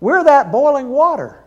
We're 0.00 0.24
that 0.24 0.50
boiling 0.50 0.88
water. 0.88 1.44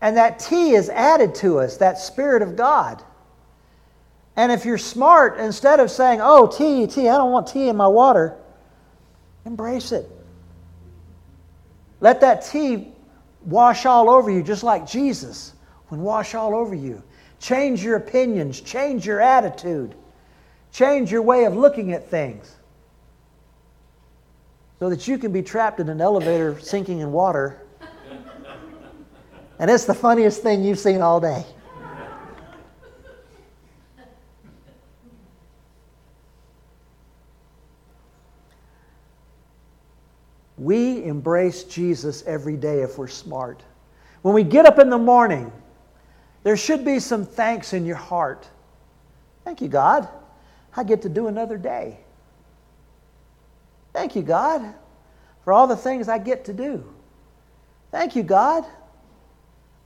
And 0.00 0.16
that 0.16 0.38
tea 0.38 0.74
is 0.74 0.88
added 0.88 1.34
to 1.36 1.58
us, 1.58 1.78
that 1.78 1.98
Spirit 1.98 2.42
of 2.42 2.56
God. 2.56 3.02
And 4.36 4.52
if 4.52 4.64
you're 4.64 4.78
smart, 4.78 5.38
instead 5.38 5.80
of 5.80 5.90
saying, 5.90 6.20
oh, 6.22 6.46
tea, 6.46 6.86
tea, 6.86 7.08
I 7.08 7.16
don't 7.16 7.32
want 7.32 7.48
tea 7.48 7.68
in 7.68 7.76
my 7.76 7.88
water, 7.88 8.36
embrace 9.44 9.92
it. 9.92 10.08
Let 12.00 12.20
that 12.20 12.44
tea 12.44 12.92
wash 13.46 13.86
all 13.86 14.10
over 14.10 14.30
you, 14.30 14.42
just 14.42 14.62
like 14.62 14.86
Jesus 14.86 15.54
would 15.90 16.00
wash 16.00 16.34
all 16.34 16.54
over 16.54 16.74
you. 16.74 17.02
Change 17.40 17.82
your 17.82 17.96
opinions, 17.96 18.60
change 18.60 19.06
your 19.06 19.20
attitude, 19.20 19.94
change 20.72 21.10
your 21.10 21.22
way 21.22 21.44
of 21.44 21.56
looking 21.56 21.92
at 21.92 22.10
things 22.10 22.55
so 24.78 24.90
that 24.90 25.08
you 25.08 25.18
can 25.18 25.32
be 25.32 25.42
trapped 25.42 25.80
in 25.80 25.88
an 25.88 26.00
elevator 26.00 26.58
sinking 26.60 27.00
in 27.00 27.12
water. 27.12 27.62
And 29.58 29.70
it's 29.70 29.86
the 29.86 29.94
funniest 29.94 30.42
thing 30.42 30.62
you've 30.62 30.78
seen 30.78 31.00
all 31.00 31.20
day. 31.20 31.44
We 40.58 41.04
embrace 41.04 41.64
Jesus 41.64 42.22
every 42.26 42.56
day 42.56 42.80
if 42.80 42.98
we're 42.98 43.08
smart. 43.08 43.62
When 44.22 44.34
we 44.34 44.42
get 44.42 44.66
up 44.66 44.78
in 44.78 44.90
the 44.90 44.98
morning, 44.98 45.52
there 46.42 46.56
should 46.56 46.84
be 46.84 46.98
some 46.98 47.24
thanks 47.24 47.72
in 47.72 47.84
your 47.84 47.96
heart. 47.96 48.48
Thank 49.44 49.60
you, 49.60 49.68
God. 49.68 50.08
I 50.76 50.84
get 50.84 51.02
to 51.02 51.08
do 51.08 51.28
another 51.28 51.56
day. 51.56 52.00
Thank 53.96 54.14
you, 54.14 54.20
God, 54.20 54.74
for 55.42 55.54
all 55.54 55.66
the 55.66 55.74
things 55.74 56.06
I 56.06 56.18
get 56.18 56.44
to 56.44 56.52
do. 56.52 56.84
Thank 57.90 58.14
you, 58.14 58.22
God, 58.22 58.66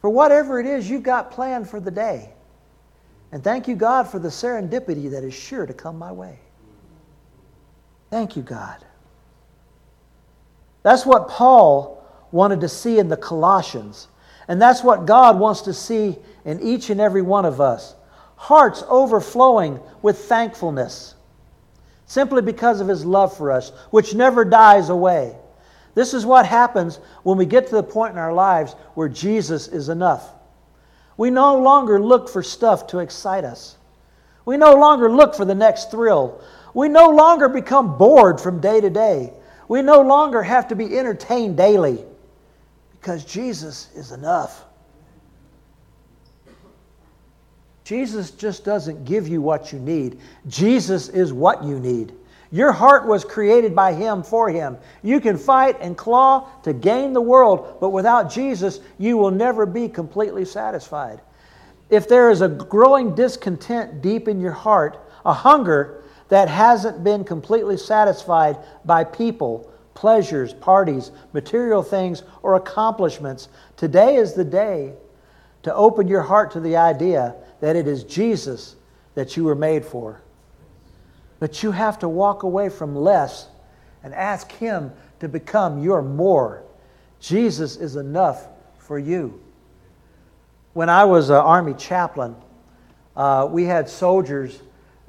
for 0.00 0.10
whatever 0.10 0.58
it 0.58 0.66
is 0.66 0.90
you've 0.90 1.04
got 1.04 1.30
planned 1.30 1.70
for 1.70 1.78
the 1.78 1.92
day. 1.92 2.32
And 3.30 3.44
thank 3.44 3.68
you, 3.68 3.76
God, 3.76 4.08
for 4.08 4.18
the 4.18 4.26
serendipity 4.26 5.12
that 5.12 5.22
is 5.22 5.32
sure 5.32 5.64
to 5.64 5.72
come 5.72 5.96
my 5.96 6.10
way. 6.10 6.40
Thank 8.10 8.34
you, 8.34 8.42
God. 8.42 8.84
That's 10.82 11.06
what 11.06 11.28
Paul 11.28 12.04
wanted 12.32 12.62
to 12.62 12.68
see 12.68 12.98
in 12.98 13.06
the 13.06 13.16
Colossians. 13.16 14.08
And 14.48 14.60
that's 14.60 14.82
what 14.82 15.06
God 15.06 15.38
wants 15.38 15.60
to 15.62 15.72
see 15.72 16.18
in 16.44 16.58
each 16.58 16.90
and 16.90 17.00
every 17.00 17.22
one 17.22 17.44
of 17.44 17.60
us. 17.60 17.94
Hearts 18.34 18.82
overflowing 18.88 19.78
with 20.02 20.18
thankfulness, 20.18 21.14
simply 22.10 22.42
because 22.42 22.80
of 22.80 22.88
his 22.88 23.06
love 23.06 23.36
for 23.36 23.52
us, 23.52 23.70
which 23.90 24.16
never 24.16 24.44
dies 24.44 24.88
away. 24.88 25.32
This 25.94 26.12
is 26.12 26.26
what 26.26 26.44
happens 26.44 26.98
when 27.22 27.38
we 27.38 27.46
get 27.46 27.68
to 27.68 27.76
the 27.76 27.84
point 27.84 28.14
in 28.14 28.18
our 28.18 28.32
lives 28.32 28.72
where 28.94 29.08
Jesus 29.08 29.68
is 29.68 29.88
enough. 29.88 30.28
We 31.16 31.30
no 31.30 31.60
longer 31.60 32.00
look 32.00 32.28
for 32.28 32.42
stuff 32.42 32.88
to 32.88 32.98
excite 32.98 33.44
us. 33.44 33.76
We 34.44 34.56
no 34.56 34.74
longer 34.74 35.08
look 35.08 35.36
for 35.36 35.44
the 35.44 35.54
next 35.54 35.92
thrill. 35.92 36.42
We 36.74 36.88
no 36.88 37.10
longer 37.10 37.48
become 37.48 37.96
bored 37.96 38.40
from 38.40 38.60
day 38.60 38.80
to 38.80 38.90
day. 38.90 39.32
We 39.68 39.80
no 39.80 40.00
longer 40.02 40.42
have 40.42 40.66
to 40.68 40.74
be 40.74 40.98
entertained 40.98 41.56
daily 41.56 42.04
because 43.00 43.24
Jesus 43.24 43.88
is 43.94 44.10
enough. 44.10 44.64
Jesus 47.90 48.30
just 48.30 48.64
doesn't 48.64 49.04
give 49.04 49.26
you 49.26 49.42
what 49.42 49.72
you 49.72 49.80
need, 49.80 50.20
Jesus 50.46 51.08
is 51.08 51.32
what 51.32 51.64
you 51.64 51.80
need. 51.80 52.12
Your 52.52 52.70
heart 52.70 53.04
was 53.04 53.24
created 53.24 53.74
by 53.74 53.94
Him 53.94 54.22
for 54.22 54.48
Him. 54.48 54.78
You 55.02 55.20
can 55.20 55.36
fight 55.36 55.76
and 55.80 55.98
claw 55.98 56.48
to 56.62 56.72
gain 56.72 57.12
the 57.12 57.20
world, 57.20 57.78
but 57.80 57.90
without 57.90 58.30
Jesus, 58.30 58.78
you 58.98 59.16
will 59.16 59.32
never 59.32 59.66
be 59.66 59.88
completely 59.88 60.44
satisfied. 60.44 61.20
If 61.88 62.08
there 62.08 62.30
is 62.30 62.42
a 62.42 62.48
growing 62.48 63.16
discontent 63.16 64.00
deep 64.00 64.28
in 64.28 64.40
your 64.40 64.52
heart, 64.52 65.04
a 65.26 65.32
hunger 65.32 66.04
that 66.28 66.48
hasn't 66.48 67.02
been 67.02 67.24
completely 67.24 67.76
satisfied 67.76 68.56
by 68.84 69.02
people, 69.02 69.68
pleasures, 69.94 70.54
parties, 70.54 71.10
material 71.32 71.82
things, 71.82 72.22
or 72.44 72.54
accomplishments, 72.54 73.48
today 73.76 74.14
is 74.14 74.34
the 74.34 74.44
day 74.44 74.92
to 75.64 75.74
open 75.74 76.06
your 76.06 76.22
heart 76.22 76.52
to 76.52 76.60
the 76.60 76.76
idea 76.76 77.34
that 77.60 77.76
it 77.76 77.86
is 77.86 78.04
Jesus 78.04 78.76
that 79.14 79.36
you 79.36 79.44
were 79.44 79.54
made 79.54 79.84
for. 79.84 80.22
But 81.38 81.62
you 81.62 81.72
have 81.72 81.98
to 82.00 82.08
walk 82.08 82.42
away 82.42 82.68
from 82.68 82.94
less 82.94 83.48
and 84.02 84.14
ask 84.14 84.50
Him 84.52 84.92
to 85.20 85.28
become 85.28 85.82
your 85.82 86.02
more. 86.02 86.62
Jesus 87.20 87.76
is 87.76 87.96
enough 87.96 88.48
for 88.78 88.98
you. 88.98 89.40
When 90.72 90.88
I 90.88 91.04
was 91.04 91.30
an 91.30 91.36
Army 91.36 91.74
chaplain, 91.74 92.36
uh, 93.16 93.48
we 93.50 93.64
had 93.64 93.88
soldiers 93.88 94.60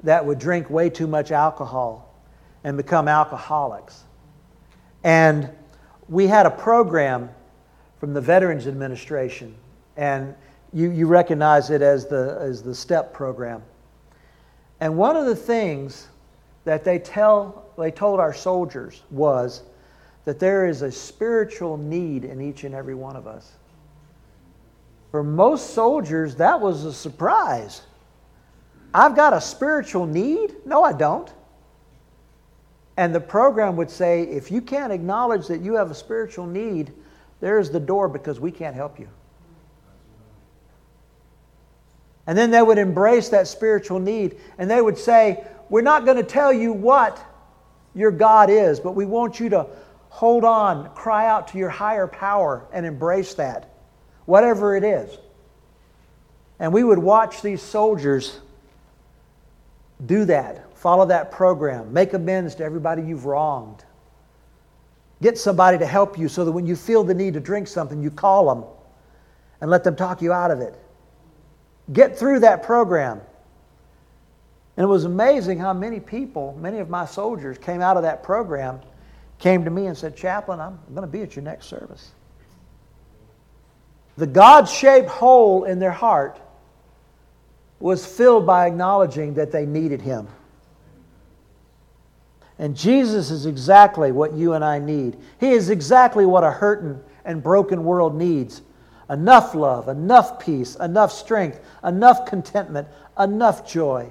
that 0.02 0.24
would 0.24 0.38
drink 0.38 0.68
way 0.68 0.90
too 0.90 1.06
much 1.06 1.30
alcohol 1.30 2.14
and 2.64 2.76
become 2.76 3.08
alcoholics. 3.08 4.04
And 5.04 5.50
we 6.08 6.26
had 6.26 6.46
a 6.46 6.50
program 6.50 7.30
from 7.98 8.14
the 8.14 8.20
Veterans 8.20 8.66
Administration, 8.66 9.54
and 9.96 10.34
you, 10.72 10.90
you 10.90 11.06
recognize 11.06 11.70
it 11.70 11.82
as 11.82 12.06
the, 12.06 12.38
as 12.40 12.62
the 12.62 12.74
STEP 12.74 13.12
program. 13.12 13.62
And 14.80 14.96
one 14.96 15.16
of 15.16 15.26
the 15.26 15.36
things 15.36 16.08
that 16.64 16.84
they, 16.84 16.98
tell, 16.98 17.66
they 17.78 17.90
told 17.90 18.20
our 18.20 18.32
soldiers 18.32 19.02
was 19.10 19.62
that 20.24 20.38
there 20.38 20.66
is 20.66 20.82
a 20.82 20.90
spiritual 20.90 21.76
need 21.76 22.24
in 22.24 22.40
each 22.40 22.64
and 22.64 22.74
every 22.74 22.94
one 22.94 23.16
of 23.16 23.26
us. 23.26 23.52
For 25.10 25.22
most 25.22 25.74
soldiers, 25.74 26.36
that 26.36 26.60
was 26.60 26.84
a 26.84 26.92
surprise. 26.92 27.82
I've 28.94 29.14
got 29.14 29.34
a 29.34 29.40
spiritual 29.40 30.06
need? 30.06 30.54
No, 30.64 30.82
I 30.82 30.92
don't. 30.92 31.30
And 32.96 33.14
the 33.14 33.20
program 33.20 33.76
would 33.76 33.90
say 33.90 34.22
if 34.22 34.50
you 34.50 34.60
can't 34.60 34.92
acknowledge 34.92 35.46
that 35.48 35.60
you 35.60 35.74
have 35.74 35.90
a 35.90 35.94
spiritual 35.94 36.46
need, 36.46 36.92
there's 37.40 37.70
the 37.70 37.80
door 37.80 38.08
because 38.08 38.38
we 38.38 38.50
can't 38.50 38.76
help 38.76 38.98
you. 38.98 39.08
And 42.26 42.38
then 42.38 42.50
they 42.50 42.62
would 42.62 42.78
embrace 42.78 43.28
that 43.30 43.48
spiritual 43.48 43.98
need 43.98 44.36
and 44.58 44.70
they 44.70 44.80
would 44.80 44.98
say, 44.98 45.44
We're 45.68 45.82
not 45.82 46.04
going 46.04 46.16
to 46.16 46.22
tell 46.22 46.52
you 46.52 46.72
what 46.72 47.24
your 47.94 48.10
God 48.10 48.50
is, 48.50 48.80
but 48.80 48.94
we 48.94 49.04
want 49.06 49.40
you 49.40 49.48
to 49.50 49.66
hold 50.08 50.44
on, 50.44 50.90
cry 50.94 51.26
out 51.26 51.48
to 51.48 51.58
your 51.58 51.70
higher 51.70 52.06
power, 52.06 52.66
and 52.72 52.84
embrace 52.86 53.34
that, 53.34 53.74
whatever 54.26 54.76
it 54.76 54.84
is. 54.84 55.18
And 56.58 56.72
we 56.72 56.84
would 56.84 56.98
watch 56.98 57.42
these 57.42 57.62
soldiers 57.62 58.38
do 60.06 60.24
that. 60.26 60.76
Follow 60.76 61.06
that 61.06 61.32
program. 61.32 61.92
Make 61.92 62.12
amends 62.12 62.54
to 62.56 62.64
everybody 62.64 63.02
you've 63.02 63.24
wronged. 63.24 63.84
Get 65.22 65.38
somebody 65.38 65.78
to 65.78 65.86
help 65.86 66.18
you 66.18 66.28
so 66.28 66.44
that 66.44 66.52
when 66.52 66.66
you 66.66 66.76
feel 66.76 67.04
the 67.04 67.14
need 67.14 67.34
to 67.34 67.40
drink 67.40 67.68
something, 67.68 68.02
you 68.02 68.10
call 68.10 68.54
them 68.54 68.64
and 69.60 69.70
let 69.70 69.84
them 69.84 69.96
talk 69.96 70.20
you 70.20 70.32
out 70.32 70.50
of 70.50 70.60
it. 70.60 70.74
Get 71.90 72.18
through 72.18 72.40
that 72.40 72.62
program. 72.62 73.20
And 74.76 74.84
it 74.84 74.88
was 74.88 75.04
amazing 75.04 75.58
how 75.58 75.72
many 75.72 76.00
people, 76.00 76.56
many 76.60 76.78
of 76.78 76.88
my 76.88 77.04
soldiers, 77.04 77.58
came 77.58 77.80
out 77.80 77.96
of 77.96 78.02
that 78.04 78.22
program, 78.22 78.80
came 79.38 79.64
to 79.64 79.70
me 79.70 79.86
and 79.86 79.96
said, 79.96 80.16
Chaplain, 80.16 80.60
I'm 80.60 80.78
going 80.90 81.02
to 81.02 81.06
be 81.06 81.22
at 81.22 81.36
your 81.36 81.42
next 81.42 81.66
service. 81.66 82.12
The 84.16 84.26
God 84.26 84.68
shaped 84.68 85.08
hole 85.08 85.64
in 85.64 85.78
their 85.78 85.90
heart 85.90 86.40
was 87.80 88.06
filled 88.06 88.46
by 88.46 88.66
acknowledging 88.66 89.34
that 89.34 89.50
they 89.50 89.66
needed 89.66 90.00
Him. 90.00 90.28
And 92.58 92.76
Jesus 92.76 93.30
is 93.30 93.46
exactly 93.46 94.12
what 94.12 94.34
you 94.34 94.52
and 94.52 94.64
I 94.64 94.78
need. 94.78 95.16
He 95.40 95.50
is 95.50 95.68
exactly 95.68 96.24
what 96.24 96.44
a 96.44 96.50
hurting 96.50 97.00
and 97.24 97.42
broken 97.42 97.84
world 97.84 98.14
needs 98.14 98.62
enough 99.12 99.54
love, 99.54 99.88
enough 99.88 100.40
peace, 100.40 100.74
enough 100.76 101.12
strength, 101.12 101.60
enough 101.84 102.26
contentment, 102.26 102.88
enough 103.18 103.70
joy. 103.70 104.08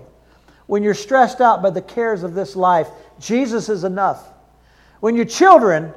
When 0.67 0.83
you're 0.83 0.93
stressed 0.93 1.41
out 1.41 1.61
by 1.61 1.71
the 1.71 1.81
cares 1.81 2.23
of 2.23 2.33
this 2.33 2.55
life, 2.55 2.87
Jesus 3.19 3.67
is 3.67 3.83
enough. 3.83 4.25
When 4.99 5.15
your 5.15 5.25
children 5.25 5.93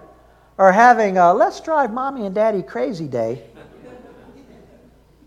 are 0.58 0.72
having 0.72 1.18
a 1.18 1.34
let's 1.34 1.60
drive 1.60 1.92
mommy 1.92 2.26
and 2.26 2.34
daddy 2.34 2.62
crazy 2.62 3.06
day, 3.06 3.42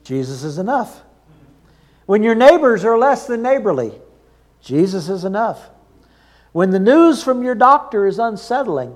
Jesus 0.03 0.43
is 0.43 0.57
enough. 0.57 1.01
When 2.05 2.23
your 2.23 2.35
neighbors 2.35 2.83
are 2.85 2.97
less 2.97 3.27
than 3.27 3.41
neighborly, 3.41 3.91
Jesus 4.61 5.09
is 5.09 5.23
enough. 5.23 5.69
When 6.53 6.71
the 6.71 6.79
news 6.79 7.21
from 7.21 7.43
your 7.43 7.55
doctor 7.55 8.07
is 8.07 8.17
unsettling, 8.17 8.95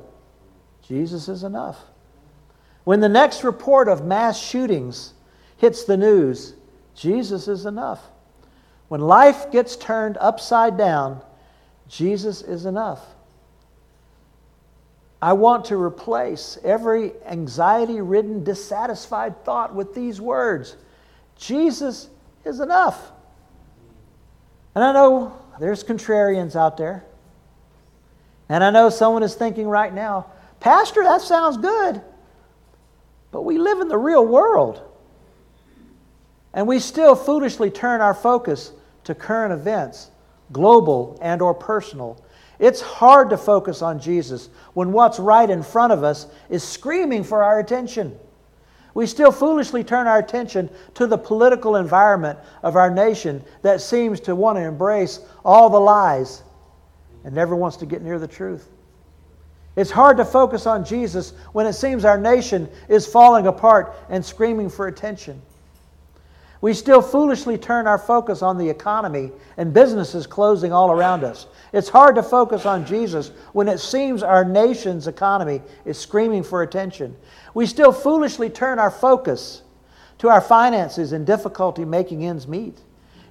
Jesus 0.87 1.27
is 1.27 1.43
enough. 1.43 1.77
When 2.83 2.99
the 2.99 3.09
next 3.09 3.43
report 3.43 3.87
of 3.87 4.05
mass 4.05 4.39
shootings 4.39 5.13
hits 5.57 5.83
the 5.83 5.97
news, 5.97 6.55
Jesus 6.95 7.47
is 7.47 7.65
enough. 7.65 8.01
When 8.87 9.01
life 9.01 9.51
gets 9.51 9.75
turned 9.75 10.17
upside 10.19 10.77
down, 10.77 11.21
Jesus 11.87 12.41
is 12.41 12.65
enough. 12.65 12.99
I 15.21 15.33
want 15.33 15.65
to 15.65 15.77
replace 15.77 16.57
every 16.63 17.11
anxiety 17.25 18.01
ridden, 18.01 18.43
dissatisfied 18.43 19.45
thought 19.45 19.75
with 19.75 19.93
these 19.93 20.19
words 20.19 20.75
Jesus 21.37 22.09
is 22.43 22.59
enough. 22.59 23.11
And 24.73 24.83
I 24.83 24.93
know 24.93 25.37
there's 25.59 25.83
contrarians 25.83 26.55
out 26.55 26.77
there. 26.77 27.03
And 28.49 28.63
I 28.63 28.69
know 28.69 28.89
someone 28.89 29.23
is 29.23 29.35
thinking 29.35 29.67
right 29.67 29.93
now, 29.93 30.27
Pastor, 30.59 31.03
that 31.03 31.21
sounds 31.21 31.57
good. 31.57 32.01
But 33.31 33.43
we 33.43 33.57
live 33.57 33.79
in 33.79 33.87
the 33.87 33.97
real 33.97 34.25
world. 34.25 34.81
And 36.53 36.67
we 36.67 36.79
still 36.79 37.15
foolishly 37.15 37.69
turn 37.69 38.01
our 38.01 38.13
focus 38.13 38.73
to 39.05 39.15
current 39.15 39.53
events, 39.53 40.11
global 40.51 41.17
and 41.21 41.41
or 41.41 41.53
personal, 41.53 42.21
it's 42.61 42.79
hard 42.79 43.31
to 43.31 43.37
focus 43.37 43.81
on 43.81 43.99
Jesus 43.99 44.49
when 44.75 44.91
what's 44.91 45.17
right 45.17 45.49
in 45.49 45.63
front 45.63 45.91
of 45.91 46.03
us 46.03 46.27
is 46.47 46.63
screaming 46.63 47.23
for 47.23 47.41
our 47.41 47.59
attention. 47.59 48.15
We 48.93 49.07
still 49.07 49.31
foolishly 49.31 49.83
turn 49.83 50.05
our 50.05 50.19
attention 50.19 50.69
to 50.93 51.07
the 51.07 51.17
political 51.17 51.77
environment 51.77 52.37
of 52.61 52.75
our 52.75 52.91
nation 52.91 53.43
that 53.63 53.81
seems 53.81 54.19
to 54.21 54.35
want 54.35 54.59
to 54.59 54.61
embrace 54.61 55.21
all 55.43 55.71
the 55.71 55.79
lies 55.79 56.43
and 57.23 57.33
never 57.33 57.55
wants 57.55 57.77
to 57.77 57.87
get 57.87 58.03
near 58.03 58.19
the 58.19 58.27
truth. 58.27 58.69
It's 59.75 59.91
hard 59.91 60.17
to 60.17 60.25
focus 60.25 60.67
on 60.67 60.84
Jesus 60.84 61.34
when 61.53 61.65
it 61.65 61.73
seems 61.73 62.03
our 62.03 62.17
nation 62.17 62.69
is 62.89 63.07
falling 63.07 63.47
apart 63.47 63.95
and 64.10 64.23
screaming 64.23 64.69
for 64.69 64.88
attention. 64.88 65.41
We 66.60 66.73
still 66.75 67.01
foolishly 67.01 67.57
turn 67.57 67.88
our 67.88 67.97
focus 67.97 68.43
on 68.43 68.57
the 68.57 68.69
economy 68.69 69.31
and 69.57 69.73
businesses 69.73 70.27
closing 70.27 70.71
all 70.71 70.91
around 70.91 71.23
us. 71.23 71.47
It's 71.73 71.89
hard 71.89 72.15
to 72.15 72.23
focus 72.23 72.67
on 72.67 72.86
Jesus 72.86 73.31
when 73.53 73.67
it 73.67 73.79
seems 73.79 74.21
our 74.21 74.45
nation's 74.45 75.07
economy 75.07 75.62
is 75.86 75.97
screaming 75.97 76.43
for 76.43 76.62
attention. 76.62 77.15
We 77.55 77.65
still 77.65 77.91
foolishly 77.91 78.49
turn 78.49 78.77
our 78.77 78.91
focus 78.91 79.63
to 80.19 80.29
our 80.29 80.41
finances 80.41 81.13
and 81.13 81.25
difficulty 81.25 81.84
making 81.84 82.25
ends 82.25 82.47
meet. 82.47 82.77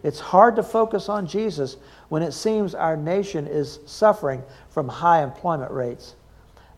It's 0.03 0.18
hard 0.18 0.57
to 0.57 0.62
focus 0.64 1.09
on 1.09 1.26
Jesus 1.26 1.76
when 2.09 2.22
it 2.22 2.33
seems 2.33 2.74
our 2.74 2.96
nation 2.96 3.46
is 3.46 3.79
suffering 3.87 4.42
from 4.70 4.88
high 4.88 5.22
employment 5.22 5.70
rates. 5.70 6.16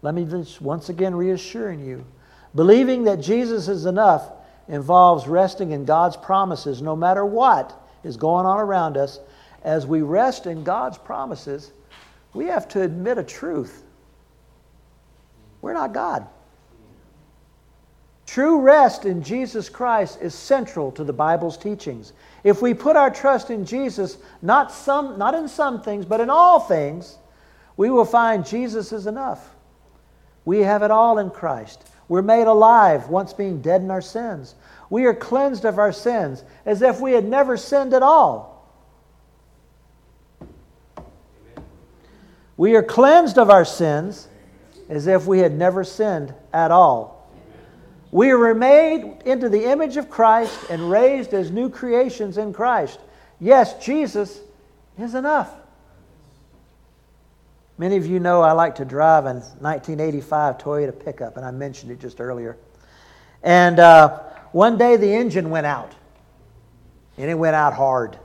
Let 0.03 0.15
me 0.15 0.25
just 0.25 0.61
once 0.61 0.89
again 0.89 1.15
reassuring 1.15 1.85
you 1.85 2.05
believing 2.55 3.05
that 3.05 3.21
Jesus 3.21 3.69
is 3.69 3.87
enough 3.87 4.31
involves 4.69 5.27
resting 5.27 5.73
in 5.73 5.85
God's 5.85 6.17
promises 6.17 6.83
no 6.83 6.95
matter 6.95 7.25
what 7.25 7.73
is 8.05 8.17
going 8.17 8.47
on 8.47 8.59
around 8.59 8.97
us. 8.97 9.21
As 9.65 9.87
we 9.87 10.03
rest 10.03 10.47
in 10.47 10.65
God's 10.65 10.99
promises, 10.99 11.73
we 12.35 12.47
have 12.47 12.69
to 12.69 12.83
admit 12.83 13.19
a 13.19 13.23
truth. 13.23 13.85
We're 15.61 15.75
not 15.75 15.93
God. 15.93 16.27
True 18.27 18.61
rest 18.61 19.05
in 19.05 19.23
Jesus 19.23 19.69
Christ 19.69 20.19
is 20.23 20.35
central 20.35 20.91
to 20.93 21.05
the 21.05 21.13
Bible's 21.13 21.59
teachings. 21.59 22.13
If 22.45 22.63
we 22.63 22.73
put 22.73 22.97
our 22.97 23.11
trust 23.11 23.51
in 23.51 23.65
Jesus, 23.65 24.17
not, 24.41 24.73
some, 24.73 25.19
not 25.19 25.35
in 25.35 25.49
some 25.49 25.83
things, 25.83 26.07
but 26.07 26.21
in 26.21 26.31
all 26.31 26.59
things, 26.59 27.19
we 27.77 27.91
will 27.91 28.05
find 28.05 28.47
Jesus 28.47 28.93
is 28.93 29.07
enough. 29.07 29.55
We 30.45 30.61
have 30.61 30.83
it 30.83 30.91
all 30.91 31.19
in 31.19 31.31
Christ. 31.31 31.89
We're 32.09 32.23
made 32.23 32.47
alive 32.47 33.09
once 33.09 33.33
being 33.33 33.63
dead 33.63 33.81
in 33.81 33.91
our 33.91 34.03
sins. 34.03 34.55
We 34.91 35.07
are 35.07 35.15
cleansed 35.15 35.65
of 35.65 35.79
our 35.79 35.93
sins 35.93 36.45
as 36.67 36.83
if 36.83 37.01
we 37.01 37.13
had 37.13 37.25
never 37.25 37.57
sinned 37.57 37.95
at 37.95 38.03
all. 38.03 38.53
We 42.57 42.77
are 42.77 42.83
cleansed 42.83 43.39
of 43.39 43.51
our 43.51 43.65
sins 43.65 44.29
as 44.89 45.07
if 45.07 45.27
we 45.27 45.39
had 45.39 45.53
never 45.53 45.85
sinned 45.85 46.35
at 46.53 46.71
all. 46.71 47.31
We 48.11 48.31
are 48.31 48.55
made 48.55 49.23
into 49.25 49.49
the 49.49 49.65
image 49.71 49.97
of 49.97 50.11
Christ 50.11 50.59
and 50.69 50.91
raised 50.91 51.33
as 51.33 51.51
new 51.51 51.71
creations 51.71 52.37
in 52.37 52.53
Christ. 52.53 53.01
Yes, 53.41 53.83
Jesus 53.83 54.41
is 54.99 55.15
enough. 55.15 55.51
Many 57.83 57.97
of 57.97 58.07
you 58.07 58.21
know 58.21 58.43
I 58.43 58.53
like 58.53 58.77
to 58.77 58.85
drive 58.85 59.25
a 59.25 59.33
1985 59.35 60.59
Toyota 60.59 61.05
pickup, 61.05 61.37
and 61.37 61.45
I 61.45 61.51
mentioned 61.51 61.91
it 61.91 61.99
just 61.99 62.21
earlier. 62.21 62.57
And 63.43 63.81
uh, 63.81 64.21
one 64.53 64.79
day 64.79 64.97
the 64.97 65.13
engine 65.13 65.51
went 65.51 65.67
out, 65.67 65.93
and 67.19 67.29
it 67.29 67.35
went 67.35 67.57
out 67.57 67.75
hard. 67.75 68.21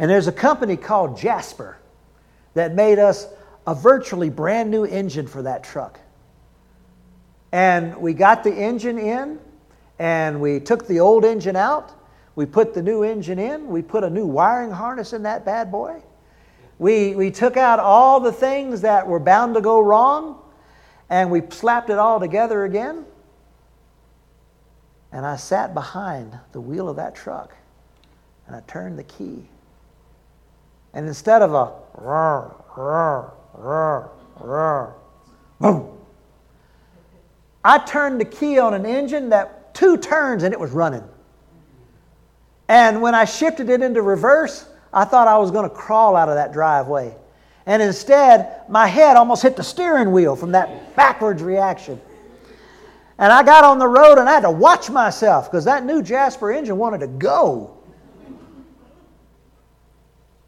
And 0.00 0.10
there's 0.10 0.26
a 0.26 0.32
company 0.32 0.76
called 0.76 1.16
Jasper 1.16 1.78
that 2.54 2.74
made 2.74 2.98
us 2.98 3.28
a 3.68 3.74
virtually 3.76 4.30
brand 4.30 4.68
new 4.68 4.84
engine 4.84 5.28
for 5.28 5.42
that 5.42 5.62
truck. 5.62 6.00
And 7.52 7.96
we 7.98 8.14
got 8.14 8.42
the 8.42 8.52
engine 8.52 8.98
in, 8.98 9.38
and 10.00 10.40
we 10.40 10.58
took 10.58 10.88
the 10.88 10.98
old 10.98 11.24
engine 11.24 11.54
out. 11.54 11.92
We 12.34 12.46
put 12.46 12.74
the 12.74 12.82
new 12.82 13.04
engine 13.04 13.38
in. 13.38 13.68
We 13.68 13.80
put 13.80 14.02
a 14.02 14.10
new 14.10 14.26
wiring 14.26 14.72
harness 14.72 15.12
in 15.12 15.22
that 15.22 15.44
bad 15.44 15.70
boy. 15.70 16.02
We, 16.78 17.14
we 17.14 17.30
took 17.30 17.56
out 17.56 17.80
all 17.80 18.20
the 18.20 18.32
things 18.32 18.82
that 18.82 19.06
were 19.06 19.18
bound 19.18 19.54
to 19.54 19.60
go 19.60 19.80
wrong 19.80 20.40
and 21.10 21.30
we 21.30 21.42
slapped 21.50 21.90
it 21.90 21.98
all 21.98 22.20
together 22.20 22.64
again. 22.64 23.04
And 25.10 25.24
I 25.26 25.36
sat 25.36 25.74
behind 25.74 26.38
the 26.52 26.60
wheel 26.60 26.88
of 26.88 26.96
that 26.96 27.14
truck 27.14 27.56
and 28.46 28.54
I 28.54 28.60
turned 28.66 28.98
the 28.98 29.04
key. 29.04 29.48
And 30.94 31.06
instead 31.06 31.42
of 31.42 31.54
a 31.54 31.72
roar, 31.94 32.54
boom, 35.60 35.88
I 37.64 37.78
turned 37.78 38.20
the 38.20 38.24
key 38.24 38.58
on 38.58 38.74
an 38.74 38.86
engine 38.86 39.30
that 39.30 39.74
two 39.74 39.96
turns 39.96 40.42
and 40.42 40.54
it 40.54 40.60
was 40.60 40.70
running. 40.70 41.04
And 42.68 43.02
when 43.02 43.14
I 43.14 43.24
shifted 43.24 43.70
it 43.70 43.82
into 43.82 44.02
reverse, 44.02 44.66
I 44.98 45.04
thought 45.04 45.28
I 45.28 45.38
was 45.38 45.52
going 45.52 45.68
to 45.68 45.74
crawl 45.74 46.16
out 46.16 46.28
of 46.28 46.34
that 46.34 46.52
driveway. 46.52 47.14
And 47.66 47.80
instead, 47.80 48.62
my 48.68 48.88
head 48.88 49.16
almost 49.16 49.42
hit 49.42 49.54
the 49.54 49.62
steering 49.62 50.10
wheel 50.10 50.34
from 50.34 50.52
that 50.52 50.96
backwards 50.96 51.40
reaction. 51.40 52.00
And 53.16 53.32
I 53.32 53.44
got 53.44 53.62
on 53.62 53.78
the 53.78 53.86
road 53.86 54.18
and 54.18 54.28
I 54.28 54.32
had 54.32 54.42
to 54.42 54.50
watch 54.50 54.90
myself 54.90 55.48
because 55.48 55.64
that 55.66 55.84
new 55.84 56.02
Jasper 56.02 56.50
engine 56.50 56.76
wanted 56.78 56.98
to 57.00 57.06
go. 57.06 57.76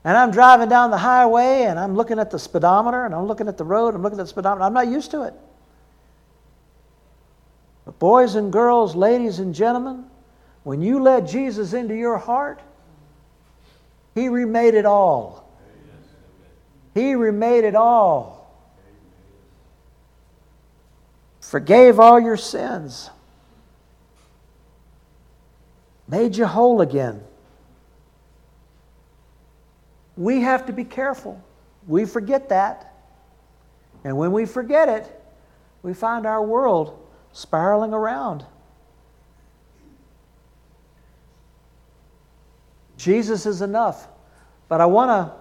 And 0.02 0.16
I'm 0.16 0.32
driving 0.32 0.68
down 0.68 0.90
the 0.90 0.98
highway 0.98 1.62
and 1.64 1.78
I'm 1.78 1.94
looking 1.94 2.18
at 2.18 2.32
the 2.32 2.38
speedometer 2.38 3.04
and 3.04 3.14
I'm 3.14 3.26
looking 3.26 3.46
at 3.46 3.56
the 3.56 3.64
road, 3.64 3.94
I'm 3.94 4.02
looking 4.02 4.18
at 4.18 4.24
the 4.24 4.30
speedometer. 4.30 4.64
I'm 4.64 4.74
not 4.74 4.88
used 4.88 5.12
to 5.12 5.22
it. 5.22 5.34
But 7.84 8.00
boys 8.00 8.34
and 8.34 8.52
girls, 8.52 8.96
ladies 8.96 9.38
and 9.38 9.54
gentlemen, 9.54 10.06
when 10.64 10.82
you 10.82 11.00
let 11.00 11.28
Jesus 11.28 11.72
into 11.72 11.94
your 11.94 12.18
heart, 12.18 12.60
he 14.14 14.28
remade 14.28 14.74
it 14.74 14.86
all. 14.86 15.48
He 16.94 17.14
remade 17.14 17.64
it 17.64 17.74
all. 17.74 18.40
Forgave 21.40 21.98
all 21.98 22.20
your 22.20 22.36
sins. 22.36 23.10
Made 26.08 26.36
you 26.36 26.46
whole 26.46 26.80
again. 26.80 27.22
We 30.16 30.40
have 30.42 30.66
to 30.66 30.72
be 30.72 30.84
careful. 30.84 31.42
We 31.86 32.04
forget 32.04 32.48
that. 32.48 32.94
And 34.04 34.16
when 34.16 34.32
we 34.32 34.44
forget 34.44 34.88
it, 34.88 35.20
we 35.82 35.94
find 35.94 36.26
our 36.26 36.42
world 36.42 36.98
spiraling 37.32 37.92
around. 37.92 38.44
Jesus 43.00 43.46
is 43.46 43.62
enough. 43.62 44.08
But 44.68 44.80
I 44.80 44.86
want 44.86 45.10
to 45.10 45.34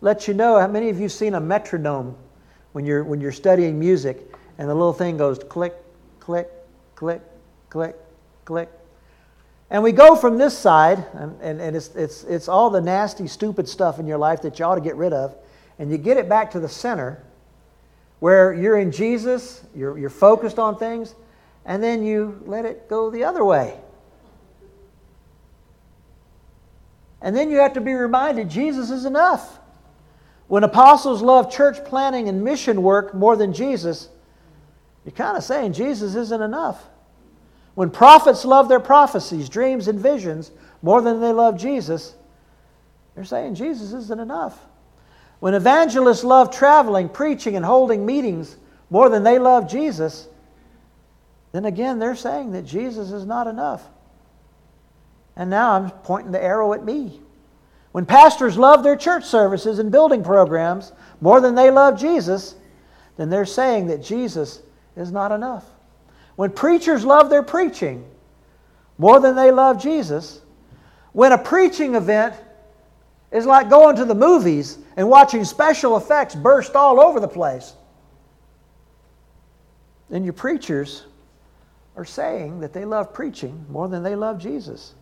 let 0.00 0.28
you 0.28 0.34
know 0.34 0.60
how 0.60 0.66
many 0.66 0.90
of 0.90 1.00
you 1.00 1.08
seen 1.08 1.34
a 1.34 1.40
metronome 1.40 2.16
when 2.72 2.84
you're, 2.84 3.02
when 3.02 3.20
you're 3.20 3.32
studying 3.32 3.80
music 3.80 4.20
and 4.58 4.68
the 4.68 4.74
little 4.74 4.92
thing 4.92 5.16
goes 5.16 5.38
click, 5.38 5.74
click, 6.20 6.48
click, 6.94 7.22
click, 7.70 7.96
click. 8.44 8.70
And 9.70 9.82
we 9.82 9.92
go 9.92 10.14
from 10.14 10.36
this 10.36 10.56
side, 10.56 11.04
and, 11.14 11.40
and, 11.40 11.60
and 11.60 11.74
it's, 11.74 11.88
it's, 11.96 12.22
it's 12.24 12.48
all 12.48 12.70
the 12.70 12.80
nasty, 12.80 13.26
stupid 13.26 13.68
stuff 13.68 13.98
in 13.98 14.06
your 14.06 14.18
life 14.18 14.42
that 14.42 14.58
you 14.58 14.64
ought 14.64 14.74
to 14.74 14.80
get 14.80 14.96
rid 14.96 15.12
of, 15.12 15.34
and 15.78 15.90
you 15.90 15.96
get 15.96 16.18
it 16.18 16.28
back 16.28 16.50
to 16.52 16.60
the 16.60 16.68
center 16.68 17.24
where 18.20 18.52
you're 18.52 18.78
in 18.78 18.92
Jesus, 18.92 19.64
you're, 19.74 19.98
you're 19.98 20.10
focused 20.10 20.58
on 20.58 20.78
things, 20.78 21.14
and 21.64 21.82
then 21.82 22.04
you 22.04 22.40
let 22.44 22.66
it 22.66 22.88
go 22.88 23.10
the 23.10 23.24
other 23.24 23.44
way. 23.44 23.80
And 27.24 27.34
then 27.34 27.50
you 27.50 27.56
have 27.56 27.72
to 27.72 27.80
be 27.80 27.94
reminded 27.94 28.50
Jesus 28.50 28.90
is 28.90 29.06
enough. 29.06 29.58
When 30.46 30.62
apostles 30.62 31.22
love 31.22 31.50
church 31.50 31.82
planning 31.86 32.28
and 32.28 32.44
mission 32.44 32.82
work 32.82 33.14
more 33.14 33.34
than 33.34 33.54
Jesus, 33.54 34.10
you're 35.06 35.12
kind 35.12 35.36
of 35.36 35.42
saying 35.42 35.72
Jesus 35.72 36.14
isn't 36.14 36.42
enough. 36.42 36.84
When 37.74 37.88
prophets 37.88 38.44
love 38.44 38.68
their 38.68 38.78
prophecies, 38.78 39.48
dreams, 39.48 39.88
and 39.88 39.98
visions 39.98 40.52
more 40.82 41.00
than 41.00 41.22
they 41.22 41.32
love 41.32 41.58
Jesus, 41.58 42.14
they're 43.14 43.24
saying 43.24 43.54
Jesus 43.54 43.94
isn't 43.94 44.20
enough. 44.20 44.58
When 45.40 45.54
evangelists 45.54 46.24
love 46.24 46.54
traveling, 46.54 47.08
preaching, 47.08 47.56
and 47.56 47.64
holding 47.64 48.04
meetings 48.04 48.54
more 48.90 49.08
than 49.08 49.22
they 49.22 49.38
love 49.38 49.66
Jesus, 49.66 50.28
then 51.52 51.64
again 51.64 51.98
they're 51.98 52.16
saying 52.16 52.52
that 52.52 52.66
Jesus 52.66 53.12
is 53.12 53.24
not 53.24 53.46
enough. 53.46 53.82
And 55.36 55.50
now 55.50 55.72
I'm 55.72 55.90
pointing 55.90 56.32
the 56.32 56.42
arrow 56.42 56.72
at 56.72 56.84
me. 56.84 57.20
When 57.92 58.06
pastors 58.06 58.56
love 58.56 58.82
their 58.82 58.96
church 58.96 59.24
services 59.24 59.78
and 59.78 59.90
building 59.90 60.24
programs 60.24 60.92
more 61.20 61.40
than 61.40 61.54
they 61.54 61.70
love 61.70 61.98
Jesus, 61.98 62.56
then 63.16 63.30
they're 63.30 63.46
saying 63.46 63.86
that 63.86 64.02
Jesus 64.02 64.62
is 64.96 65.12
not 65.12 65.32
enough. 65.32 65.64
When 66.36 66.50
preachers 66.50 67.04
love 67.04 67.30
their 67.30 67.42
preaching 67.42 68.04
more 68.98 69.20
than 69.20 69.36
they 69.36 69.50
love 69.50 69.80
Jesus, 69.80 70.40
when 71.12 71.32
a 71.32 71.38
preaching 71.38 71.94
event 71.94 72.34
is 73.30 73.46
like 73.46 73.70
going 73.70 73.96
to 73.96 74.04
the 74.04 74.14
movies 74.14 74.78
and 74.96 75.08
watching 75.08 75.44
special 75.44 75.96
effects 75.96 76.34
burst 76.34 76.74
all 76.74 77.00
over 77.00 77.20
the 77.20 77.28
place, 77.28 77.74
then 80.10 80.24
your 80.24 80.32
preachers 80.32 81.04
are 81.96 82.04
saying 82.04 82.60
that 82.60 82.72
they 82.72 82.84
love 82.84 83.12
preaching 83.12 83.64
more 83.68 83.88
than 83.88 84.02
they 84.02 84.16
love 84.16 84.38
Jesus. 84.38 84.94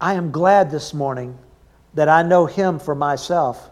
I 0.00 0.14
am 0.14 0.30
glad 0.30 0.70
this 0.70 0.94
morning 0.94 1.38
that 1.94 2.08
I 2.08 2.22
know 2.22 2.46
Him 2.46 2.78
for 2.78 2.94
myself. 2.94 3.70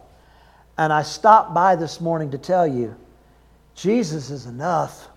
And 0.76 0.92
I 0.92 1.02
stopped 1.02 1.54
by 1.54 1.74
this 1.74 2.00
morning 2.00 2.30
to 2.32 2.38
tell 2.38 2.66
you 2.66 2.94
Jesus 3.74 4.30
is 4.30 4.46
enough. 4.46 5.08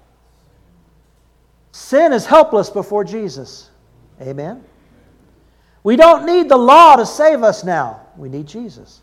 Sin 1.72 2.14
is 2.14 2.26
helpless 2.26 2.70
before 2.70 3.04
Jesus. 3.04 3.70
Amen. 4.22 4.64
We 5.84 5.96
don't 5.96 6.26
need 6.26 6.50
the 6.50 6.58
law 6.58 6.96
to 6.96 7.06
save 7.06 7.44
us 7.44 7.64
now. 7.64 8.02
We 8.18 8.30
need 8.30 8.48
Jesus. 8.48 9.02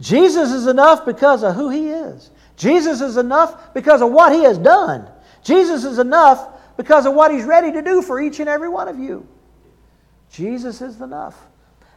Jesus 0.00 0.52
is 0.52 0.66
enough 0.66 1.04
because 1.04 1.42
of 1.42 1.54
who 1.54 1.68
He 1.68 1.90
is. 1.90 2.30
Jesus 2.56 3.00
is 3.00 3.16
enough 3.16 3.74
because 3.74 4.02
of 4.02 4.10
what 4.10 4.32
He 4.32 4.44
has 4.44 4.58
done. 4.58 5.08
Jesus 5.42 5.84
is 5.84 5.98
enough 5.98 6.48
because 6.76 7.06
of 7.06 7.14
what 7.14 7.32
He's 7.32 7.44
ready 7.44 7.72
to 7.72 7.82
do 7.82 8.02
for 8.02 8.20
each 8.20 8.40
and 8.40 8.48
every 8.48 8.68
one 8.68 8.88
of 8.88 8.98
you. 8.98 9.26
Jesus 10.30 10.80
is 10.80 11.00
enough. 11.00 11.36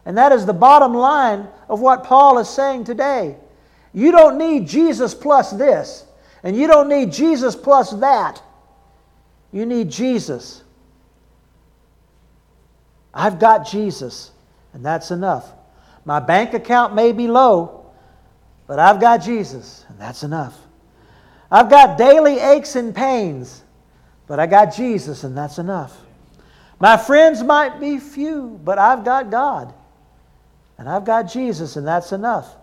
And 0.05 0.17
that 0.17 0.31
is 0.31 0.45
the 0.45 0.53
bottom 0.53 0.93
line 0.93 1.47
of 1.69 1.79
what 1.79 2.03
Paul 2.03 2.39
is 2.39 2.49
saying 2.49 2.83
today. 2.83 3.37
You 3.93 4.11
don't 4.11 4.37
need 4.37 4.67
Jesus 4.67 5.13
plus 5.13 5.51
this, 5.51 6.05
and 6.43 6.57
you 6.57 6.67
don't 6.67 6.89
need 6.89 7.11
Jesus 7.11 7.55
plus 7.55 7.91
that. 7.91 8.41
You 9.51 9.65
need 9.65 9.89
Jesus. 9.89 10.63
I've 13.13 13.39
got 13.39 13.67
Jesus, 13.69 14.31
and 14.73 14.83
that's 14.83 15.11
enough. 15.11 15.53
My 16.03 16.19
bank 16.19 16.53
account 16.53 16.95
may 16.95 17.11
be 17.11 17.27
low, 17.27 17.85
but 18.67 18.79
I've 18.79 18.99
got 18.99 19.17
Jesus, 19.17 19.85
and 19.87 19.99
that's 19.99 20.23
enough. 20.23 20.57
I've 21.51 21.69
got 21.69 21.97
daily 21.97 22.39
aches 22.39 22.75
and 22.75 22.95
pains, 22.95 23.63
but 24.25 24.39
I 24.39 24.47
got 24.47 24.75
Jesus, 24.75 25.23
and 25.23 25.37
that's 25.37 25.59
enough. 25.59 25.95
My 26.83 26.97
friends 26.97 27.41
might 27.41 27.79
be 27.79 27.97
few, 27.97 28.59
but 28.61 28.77
I've 28.77 29.05
got 29.05 29.31
God. 29.31 29.73
And 30.77 30.89
I've 30.89 31.05
got 31.05 31.31
Jesus, 31.31 31.77
and 31.77 31.87
that's 31.87 32.11
enough. 32.11 32.57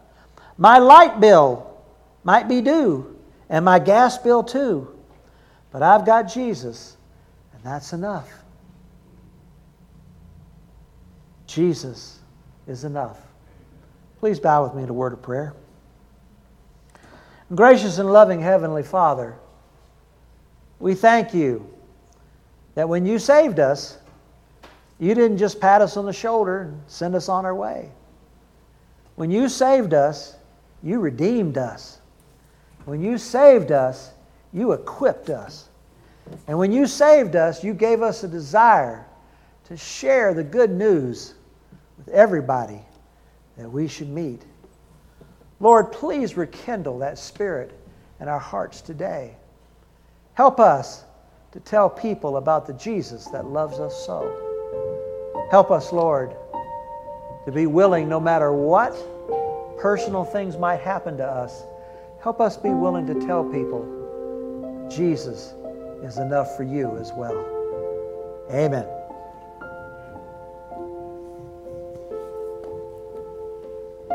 My 0.58 0.76
light 0.76 1.20
bill 1.20 1.82
might 2.22 2.46
be 2.46 2.60
due, 2.60 3.18
and 3.48 3.64
my 3.64 3.78
gas 3.78 4.18
bill 4.18 4.42
too. 4.42 4.94
But 5.70 5.82
I've 5.82 6.04
got 6.04 6.24
Jesus, 6.24 6.98
and 7.54 7.62
that's 7.64 7.94
enough. 7.94 8.30
Jesus 11.46 12.18
is 12.66 12.84
enough. 12.84 13.22
Please 14.18 14.38
bow 14.38 14.64
with 14.64 14.74
me 14.74 14.82
in 14.82 14.90
a 14.90 14.92
word 14.92 15.14
of 15.14 15.22
prayer. 15.22 15.54
Gracious 17.54 17.96
and 17.96 18.12
loving 18.12 18.42
Heavenly 18.42 18.82
Father, 18.82 19.34
we 20.78 20.94
thank 20.94 21.32
you 21.32 21.66
that 22.74 22.86
when 22.86 23.06
you 23.06 23.18
saved 23.18 23.58
us, 23.58 23.96
you 25.00 25.14
didn't 25.14 25.38
just 25.38 25.60
pat 25.60 25.80
us 25.80 25.96
on 25.96 26.04
the 26.04 26.12
shoulder 26.12 26.60
and 26.60 26.80
send 26.86 27.14
us 27.14 27.30
on 27.30 27.46
our 27.46 27.54
way. 27.54 27.90
When 29.16 29.30
you 29.30 29.48
saved 29.48 29.94
us, 29.94 30.36
you 30.82 31.00
redeemed 31.00 31.56
us. 31.56 31.98
When 32.84 33.02
you 33.02 33.16
saved 33.16 33.72
us, 33.72 34.12
you 34.52 34.72
equipped 34.72 35.30
us. 35.30 35.68
And 36.46 36.58
when 36.58 36.70
you 36.70 36.86
saved 36.86 37.34
us, 37.34 37.64
you 37.64 37.72
gave 37.72 38.02
us 38.02 38.24
a 38.24 38.28
desire 38.28 39.06
to 39.64 39.76
share 39.76 40.34
the 40.34 40.44
good 40.44 40.70
news 40.70 41.34
with 41.96 42.08
everybody 42.08 42.80
that 43.56 43.70
we 43.70 43.88
should 43.88 44.10
meet. 44.10 44.42
Lord, 45.60 45.92
please 45.92 46.36
rekindle 46.36 46.98
that 46.98 47.18
spirit 47.18 47.72
in 48.20 48.28
our 48.28 48.38
hearts 48.38 48.82
today. 48.82 49.34
Help 50.34 50.60
us 50.60 51.04
to 51.52 51.60
tell 51.60 51.88
people 51.88 52.36
about 52.36 52.66
the 52.66 52.74
Jesus 52.74 53.26
that 53.26 53.46
loves 53.46 53.80
us 53.80 54.06
so. 54.06 54.49
Help 55.50 55.70
us, 55.70 55.92
Lord, 55.92 56.36
to 57.44 57.52
be 57.52 57.66
willing, 57.66 58.08
no 58.08 58.20
matter 58.20 58.52
what 58.52 58.94
personal 59.78 60.24
things 60.24 60.56
might 60.56 60.80
happen 60.80 61.16
to 61.16 61.26
us, 61.26 61.64
help 62.20 62.40
us 62.40 62.56
be 62.56 62.68
willing 62.70 63.06
to 63.06 63.14
tell 63.26 63.44
people 63.44 64.88
Jesus 64.90 65.54
is 66.02 66.18
enough 66.18 66.56
for 66.56 66.62
you 66.62 66.96
as 66.98 67.12
well. 67.12 67.36
Amen. 68.52 68.99